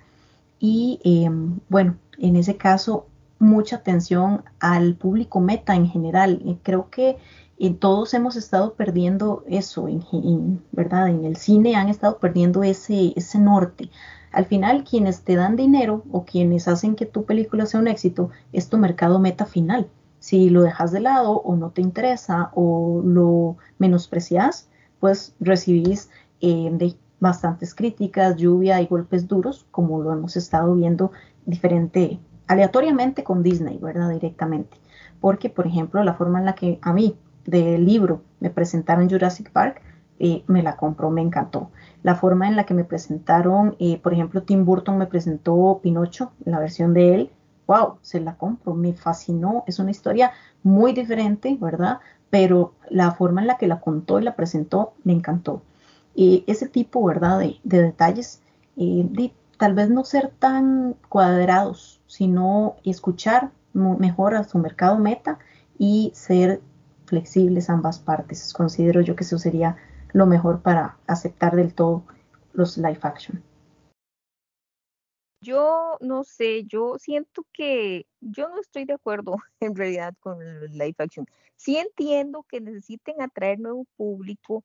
Y 0.58 0.98
em, 1.04 1.60
bueno, 1.68 1.96
en 2.18 2.36
ese 2.36 2.56
caso 2.56 3.06
mucha 3.38 3.76
atención 3.76 4.44
al 4.60 4.94
público 4.94 5.40
meta 5.40 5.74
en 5.74 5.88
general. 5.88 6.58
creo 6.62 6.88
que 6.90 7.18
eh, 7.64 7.72
todos 7.72 8.12
hemos 8.12 8.34
estado 8.34 8.74
perdiendo 8.74 9.44
eso, 9.46 9.86
en, 9.86 10.64
¿verdad? 10.72 11.10
En 11.10 11.24
el 11.24 11.36
cine 11.36 11.76
han 11.76 11.88
estado 11.88 12.18
perdiendo 12.18 12.64
ese, 12.64 13.12
ese 13.14 13.38
norte. 13.38 13.88
Al 14.32 14.46
final, 14.46 14.82
quienes 14.82 15.22
te 15.22 15.36
dan 15.36 15.54
dinero 15.54 16.02
o 16.10 16.24
quienes 16.24 16.66
hacen 16.66 16.96
que 16.96 17.06
tu 17.06 17.24
película 17.24 17.64
sea 17.66 17.78
un 17.78 17.86
éxito 17.86 18.30
es 18.52 18.68
tu 18.68 18.78
mercado 18.78 19.20
meta 19.20 19.46
final. 19.46 19.88
Si 20.18 20.50
lo 20.50 20.62
dejas 20.62 20.90
de 20.90 20.98
lado 21.02 21.34
o 21.34 21.54
no 21.54 21.70
te 21.70 21.82
interesa 21.82 22.50
o 22.52 23.00
lo 23.04 23.58
menosprecias, 23.78 24.68
pues 24.98 25.36
recibís 25.38 26.10
eh, 26.40 26.96
bastantes 27.20 27.76
críticas, 27.76 28.34
lluvia 28.38 28.80
y 28.80 28.86
golpes 28.86 29.28
duros, 29.28 29.66
como 29.70 30.02
lo 30.02 30.12
hemos 30.12 30.36
estado 30.36 30.74
viendo 30.74 31.12
diferente, 31.46 32.18
aleatoriamente 32.48 33.22
con 33.22 33.44
Disney, 33.44 33.78
¿verdad? 33.78 34.10
Directamente. 34.10 34.78
Porque, 35.20 35.48
por 35.48 35.68
ejemplo, 35.68 36.02
la 36.02 36.14
forma 36.14 36.40
en 36.40 36.46
la 36.46 36.56
que 36.56 36.80
a 36.82 36.92
mí 36.92 37.16
del 37.44 37.84
libro 37.84 38.22
me 38.40 38.50
presentaron 38.50 39.08
Jurassic 39.08 39.50
Park, 39.50 39.82
eh, 40.18 40.44
me 40.46 40.62
la 40.62 40.76
compró, 40.76 41.10
me 41.10 41.20
encantó. 41.20 41.70
La 42.02 42.14
forma 42.14 42.46
en 42.46 42.56
la 42.56 42.64
que 42.64 42.74
me 42.74 42.84
presentaron, 42.84 43.76
eh, 43.78 43.98
por 44.00 44.12
ejemplo, 44.12 44.42
Tim 44.42 44.64
Burton 44.64 44.98
me 44.98 45.06
presentó 45.06 45.80
Pinocho, 45.82 46.32
la 46.44 46.60
versión 46.60 46.94
de 46.94 47.14
él, 47.14 47.30
wow, 47.66 47.96
se 48.02 48.20
la 48.20 48.36
compro, 48.36 48.74
me 48.74 48.92
fascinó. 48.92 49.64
Es 49.66 49.78
una 49.78 49.90
historia 49.90 50.32
muy 50.62 50.92
diferente, 50.92 51.56
¿verdad? 51.60 51.98
Pero 52.30 52.74
la 52.88 53.12
forma 53.12 53.40
en 53.40 53.46
la 53.46 53.58
que 53.58 53.66
la 53.66 53.80
contó 53.80 54.20
y 54.20 54.22
la 54.22 54.36
presentó, 54.36 54.94
me 55.04 55.12
encantó. 55.12 55.62
Y 56.14 56.44
ese 56.46 56.68
tipo, 56.68 57.04
¿verdad? 57.04 57.40
De, 57.40 57.58
detalles, 57.64 58.42
eh, 58.76 59.06
de, 59.10 59.32
tal 59.58 59.74
vez 59.74 59.90
no 59.90 60.04
ser 60.04 60.32
tan 60.38 60.94
cuadrados, 61.08 62.00
sino 62.06 62.76
escuchar 62.84 63.50
mejor 63.72 64.34
a 64.34 64.44
su 64.44 64.58
mercado 64.58 64.98
meta 64.98 65.38
y 65.78 66.12
ser 66.14 66.60
flexibles 67.12 67.68
ambas 67.68 67.98
partes. 67.98 68.54
Considero 68.54 69.02
yo 69.02 69.14
que 69.14 69.24
eso 69.24 69.38
sería 69.38 69.76
lo 70.14 70.24
mejor 70.24 70.62
para 70.62 70.96
aceptar 71.06 71.54
del 71.54 71.74
todo 71.74 72.06
los 72.54 72.78
live 72.78 73.00
action. 73.02 73.42
Yo 75.42 75.98
no 76.00 76.24
sé, 76.24 76.64
yo 76.64 76.96
siento 76.98 77.44
que 77.52 78.06
yo 78.20 78.48
no 78.48 78.58
estoy 78.60 78.86
de 78.86 78.94
acuerdo 78.94 79.36
en 79.60 79.76
realidad 79.76 80.14
con 80.20 80.38
los 80.60 80.70
live 80.70 80.94
action. 80.96 81.26
Sí 81.56 81.76
entiendo 81.76 82.46
que 82.48 82.62
necesiten 82.62 83.20
atraer 83.20 83.60
nuevo 83.60 83.84
público, 83.96 84.64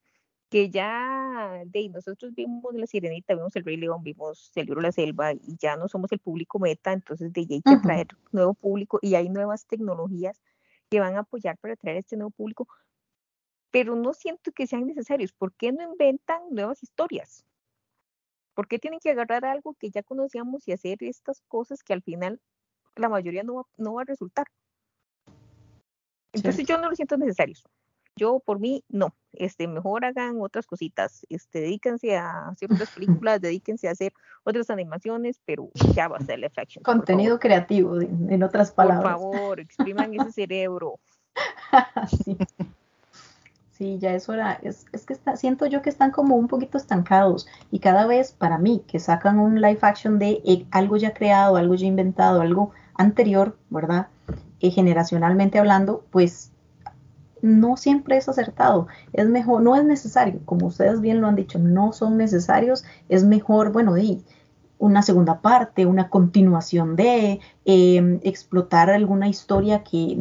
que 0.49 0.69
ya 0.69 1.63
de 1.65 1.89
nosotros 1.89 2.33
vimos 2.33 2.73
La 2.75 2.88
Sirenita, 2.88 3.36
vimos 3.36 3.53
El 3.57 3.65
Rey 3.65 3.75
León, 3.75 4.03
vimos 4.03 4.53
El 4.55 4.67
Libro 4.67 4.79
de 4.79 4.88
la 4.88 4.91
Selva 4.93 5.33
y 5.33 5.57
ya 5.60 5.75
no 5.75 5.89
somos 5.89 6.10
el 6.13 6.19
público 6.19 6.60
meta, 6.60 6.93
entonces 6.93 7.33
de 7.33 7.41
ahí 7.41 7.47
hay 7.49 7.62
que 7.62 7.73
atraer 7.73 8.07
nuevo 8.31 8.53
público 8.53 8.99
y 9.01 9.15
hay 9.15 9.27
nuevas 9.27 9.65
tecnologías 9.65 10.41
que 10.89 11.00
van 11.00 11.15
a 11.15 11.19
apoyar 11.19 11.58
para 11.58 11.73
atraer 11.73 11.97
este 11.97 12.17
nuevo 12.17 12.32
público, 12.32 12.67
pero 13.71 13.95
no 13.95 14.13
siento 14.13 14.52
que 14.52 14.67
sean 14.67 14.88
necesarios. 14.88 15.34
¿Por 15.34 15.54
qué 15.54 15.71
no 15.71 15.84
inventan 15.84 16.41
nuevas 16.52 16.82
historias? 16.84 17.45
¿Por 18.54 18.67
qué 18.67 18.80
tienen 18.80 19.00
que 19.00 19.12
agarrar 19.12 19.45
algo 19.45 19.76
que 19.76 19.89
ya 19.89 20.04
conocíamos 20.04 20.67
y 20.67 20.71
hacer 20.71 20.97
estas 21.02 21.41
cosas 21.47 21.84
que 21.84 21.93
al 21.93 22.02
final 22.02 22.41
la 22.95 23.10
mayoría 23.10 23.43
no 23.43 23.56
va, 23.56 23.63
no 23.78 23.93
va 23.95 24.02
a 24.02 24.06
resultar? 24.06 24.47
Entonces 26.34 26.65
yo 26.65 26.78
no 26.78 26.89
lo 26.89 26.95
siento 26.95 27.17
necesarios 27.17 27.63
yo 28.17 28.41
por 28.43 28.60
mí 28.60 28.84
no, 28.89 29.15
este, 29.34 29.67
mejor 29.67 30.03
hagan 30.06 30.41
otras 30.41 30.65
cositas, 30.65 31.25
este, 31.30 31.62
dedíquense 31.62 32.17
a 32.17 32.49
hacer 32.49 32.71
otras 32.71 32.89
películas, 32.91 33.39
dedíquense 33.39 33.88
a 33.88 33.91
hacer 33.91 34.13
otras 34.43 34.69
animaciones, 34.69 35.39
pero 35.45 35.69
ya 35.93 36.08
va 36.08 36.17
a 36.17 36.21
ser 36.21 36.39
la 36.39 36.47
action. 36.56 36.84
Contenido 36.84 37.39
creativo, 37.39 37.99
en 38.01 38.43
otras 38.43 38.71
palabras. 38.71 39.13
Por 39.15 39.34
favor, 39.34 39.60
expriman 39.60 40.13
ese 40.13 40.32
cerebro. 40.32 40.99
sí. 42.25 42.38
sí. 43.71 43.99
ya 43.99 44.13
es 44.13 44.27
hora, 44.27 44.60
es, 44.63 44.86
es 44.91 45.06
que 45.06 45.13
está, 45.13 45.36
siento 45.36 45.67
yo 45.67 45.82
que 45.82 45.89
están 45.89 46.12
como 46.12 46.36
un 46.36 46.47
poquito 46.47 46.77
estancados 46.77 47.47
y 47.69 47.80
cada 47.80 48.08
vez 48.08 48.32
para 48.32 48.58
mí 48.58 48.84
que 48.88 48.99
sacan 48.99 49.38
un 49.38 49.62
live 49.62 49.80
action 49.82 50.17
de 50.17 50.41
eh, 50.45 50.65
algo 50.71 50.97
ya 50.97 51.13
creado, 51.13 51.58
algo 51.58 51.75
ya 51.75 51.86
inventado, 51.86 52.41
algo 52.41 52.71
anterior, 52.95 53.56
¿verdad? 53.69 54.08
Eh, 54.60 54.71
generacionalmente 54.71 55.60
hablando, 55.60 56.03
pues 56.10 56.51
no 57.47 57.77
siempre 57.77 58.17
es 58.17 58.29
acertado. 58.29 58.88
Es 59.13 59.27
mejor, 59.27 59.62
no 59.62 59.75
es 59.75 59.83
necesario, 59.83 60.39
como 60.45 60.67
ustedes 60.67 61.01
bien 61.01 61.21
lo 61.21 61.27
han 61.27 61.36
dicho, 61.36 61.60
no 61.60 61.93
son 61.93 62.17
necesarios. 62.17 62.83
Es 63.10 63.23
mejor, 63.23 63.71
bueno, 63.71 63.93
de 63.93 64.19
una 64.79 65.01
segunda 65.01 65.41
parte, 65.41 65.86
una 65.86 66.10
continuación 66.10 66.95
de, 66.95 67.39
em, 67.65 68.19
explotar 68.23 68.89
alguna 68.89 69.27
historia 69.27 69.83
que, 69.83 70.17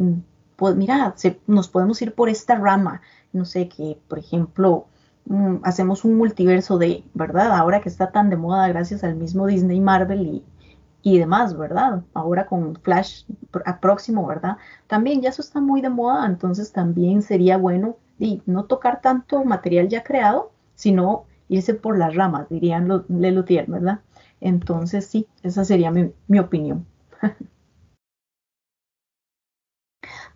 pues 0.55 0.75
mira, 0.75 1.13
nos 1.47 1.67
podemos 1.67 2.01
ir 2.01 2.13
por 2.13 2.29
esta 2.29 2.55
rama. 2.55 3.01
No 3.33 3.45
sé, 3.45 3.69
que 3.69 3.99
por 4.07 4.19
ejemplo, 4.19 4.87
mm, 5.25 5.57
hacemos 5.63 6.05
un 6.05 6.15
multiverso 6.17 6.77
de, 6.77 7.03
¿verdad? 7.13 7.51
Ahora 7.53 7.81
que 7.81 7.89
está 7.89 8.11
tan 8.11 8.29
de 8.29 8.37
moda 8.37 8.67
gracias 8.69 9.03
al 9.03 9.15
mismo 9.15 9.45
Disney 9.47 9.79
Marvel 9.81 10.21
y 10.27 10.43
y 11.09 11.19
demás, 11.19 11.57
¿verdad? 11.57 12.01
Ahora 12.13 12.47
con 12.47 12.75
Flash 12.75 13.23
próximo, 13.79 14.27
¿verdad? 14.27 14.57
También 14.87 15.21
ya 15.21 15.29
eso 15.29 15.41
está 15.41 15.61
muy 15.61 15.79
de 15.79 15.89
moda, 15.89 16.25
entonces 16.25 16.73
también 16.73 17.21
sería 17.21 17.57
bueno 17.57 17.95
y 18.19 18.41
no 18.45 18.65
tocar 18.65 18.99
tanto 18.99 19.45
material 19.45 19.87
ya 19.87 20.03
creado, 20.03 20.51
sino 20.75 21.23
irse 21.47 21.75
por 21.75 21.97
las 21.97 22.13
ramas, 22.13 22.49
dirían 22.49 23.05
Lelutier, 23.07 23.67
¿verdad? 23.67 24.01
Entonces 24.41 25.07
sí, 25.07 25.27
esa 25.43 25.63
sería 25.63 25.91
mi, 25.91 26.11
mi 26.27 26.39
opinión. 26.39 26.85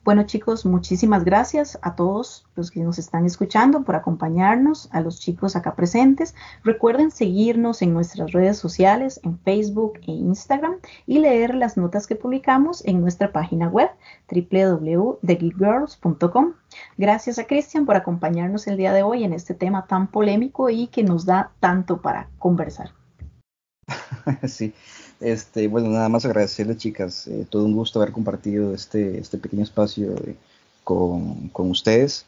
Bueno 0.04 0.24
chicos, 0.24 0.66
muchísimas 0.66 1.24
gracias 1.24 1.78
a 1.84 1.96
todos 1.96 2.48
los 2.56 2.72
que 2.72 2.80
nos 2.80 2.98
están 2.98 3.24
escuchando 3.24 3.84
por 3.84 3.96
acompañarnos, 3.96 4.90
a 4.92 5.00
los 5.00 5.20
chicos 5.20 5.56
acá 5.56 5.76
presentes. 5.76 6.34
Recuerden 6.64 7.12
seguirnos 7.12 7.84
en 7.84 7.94
nuestras 7.94 8.32
redes 8.32 8.58
sociales, 8.58 9.20
en 9.22 9.38
Facebook 9.38 10.00
e 10.08 10.14
Instagram 10.14 10.78
y 11.06 11.20
leer 11.20 11.54
las 11.54 11.78
notas 11.78 12.08
que 12.08 12.16
publicamos 12.16 12.84
en 12.84 13.00
nuestra 13.00 13.32
página 13.32 13.68
web 13.68 13.92
www.thegeekgirls.com. 14.32 16.54
Gracias 16.98 17.38
a 17.38 17.46
Cristian 17.46 17.86
por 17.86 17.96
acompañarnos 17.96 18.66
el 18.66 18.78
día 18.78 18.94
de 18.94 19.04
hoy 19.04 19.24
en 19.24 19.34
este 19.34 19.54
tema 19.54 19.86
tan 19.86 20.08
polémico 20.08 20.72
y 20.72 20.88
que 20.88 21.04
nos 21.04 21.28
da 21.28 21.52
tanto 21.60 22.02
para 22.02 22.28
conversar. 22.40 22.90
Sí, 24.48 24.74
este, 25.22 25.68
bueno, 25.68 25.90
nada 25.90 26.10
más 26.10 26.26
agradecerles, 26.26 26.78
chicas. 26.78 27.28
Eh, 27.28 27.46
todo 27.50 27.66
un 27.66 27.74
gusto 27.74 28.02
haber 28.02 28.12
compartido 28.12 28.74
este, 28.74 29.20
este 29.20 29.38
pequeño 29.38 29.64
espacio 29.64 30.16
eh, 30.26 30.36
con, 30.84 31.50
con, 31.50 31.70
ustedes. 31.70 32.26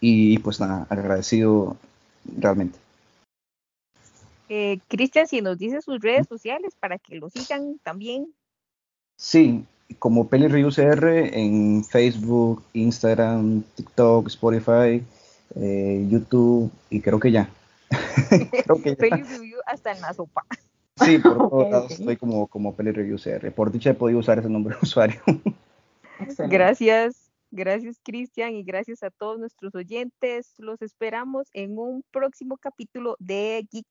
Y 0.00 0.38
pues 0.38 0.60
nada, 0.60 0.86
agradecido 0.90 1.76
realmente. 2.36 2.78
Eh, 4.50 4.78
Cristian, 4.88 5.26
si 5.26 5.40
nos 5.40 5.58
dice 5.58 5.80
sus 5.80 6.00
redes 6.00 6.26
sociales 6.28 6.74
para 6.78 6.98
que 6.98 7.16
lo 7.16 7.30
sigan 7.30 7.78
también. 7.82 8.34
Sí, 9.16 9.64
como 9.98 10.28
Peli 10.28 10.48
Reviews 10.48 10.78
R 10.78 11.40
en 11.40 11.82
Facebook, 11.84 12.62
Instagram, 12.74 13.62
TikTok, 13.74 14.26
Spotify, 14.28 15.02
YouTube 15.54 16.70
y 16.90 17.00
creo 17.00 17.18
que 17.18 17.32
ya. 17.32 17.48
creo 18.28 18.82
que 18.82 18.90
ya. 18.90 18.96
Peli 18.96 19.22
Review 19.22 19.60
hasta 19.66 19.92
en 19.92 20.02
la 20.02 20.12
sopa. 20.12 20.44
Sí, 20.96 21.18
por 21.22 21.36
todos 21.50 21.70
lados 21.70 21.92
estoy 21.92 22.16
como, 22.16 22.46
como 22.46 22.74
PeliReviewCR. 22.74 23.52
Por 23.52 23.72
dicha 23.72 23.90
he 23.90 23.94
podido 23.94 24.20
usar 24.20 24.38
ese 24.38 24.48
nombre 24.48 24.74
de 24.74 24.80
usuario. 24.82 25.20
Gracias, 26.38 27.30
gracias 27.50 28.00
Cristian 28.02 28.54
y 28.54 28.62
gracias 28.62 29.02
a 29.02 29.10
todos 29.10 29.38
nuestros 29.38 29.74
oyentes. 29.74 30.54
Los 30.58 30.82
esperamos 30.82 31.48
en 31.52 31.78
un 31.78 32.04
próximo 32.10 32.56
capítulo 32.58 33.16
de 33.18 33.66
Geek 33.70 33.86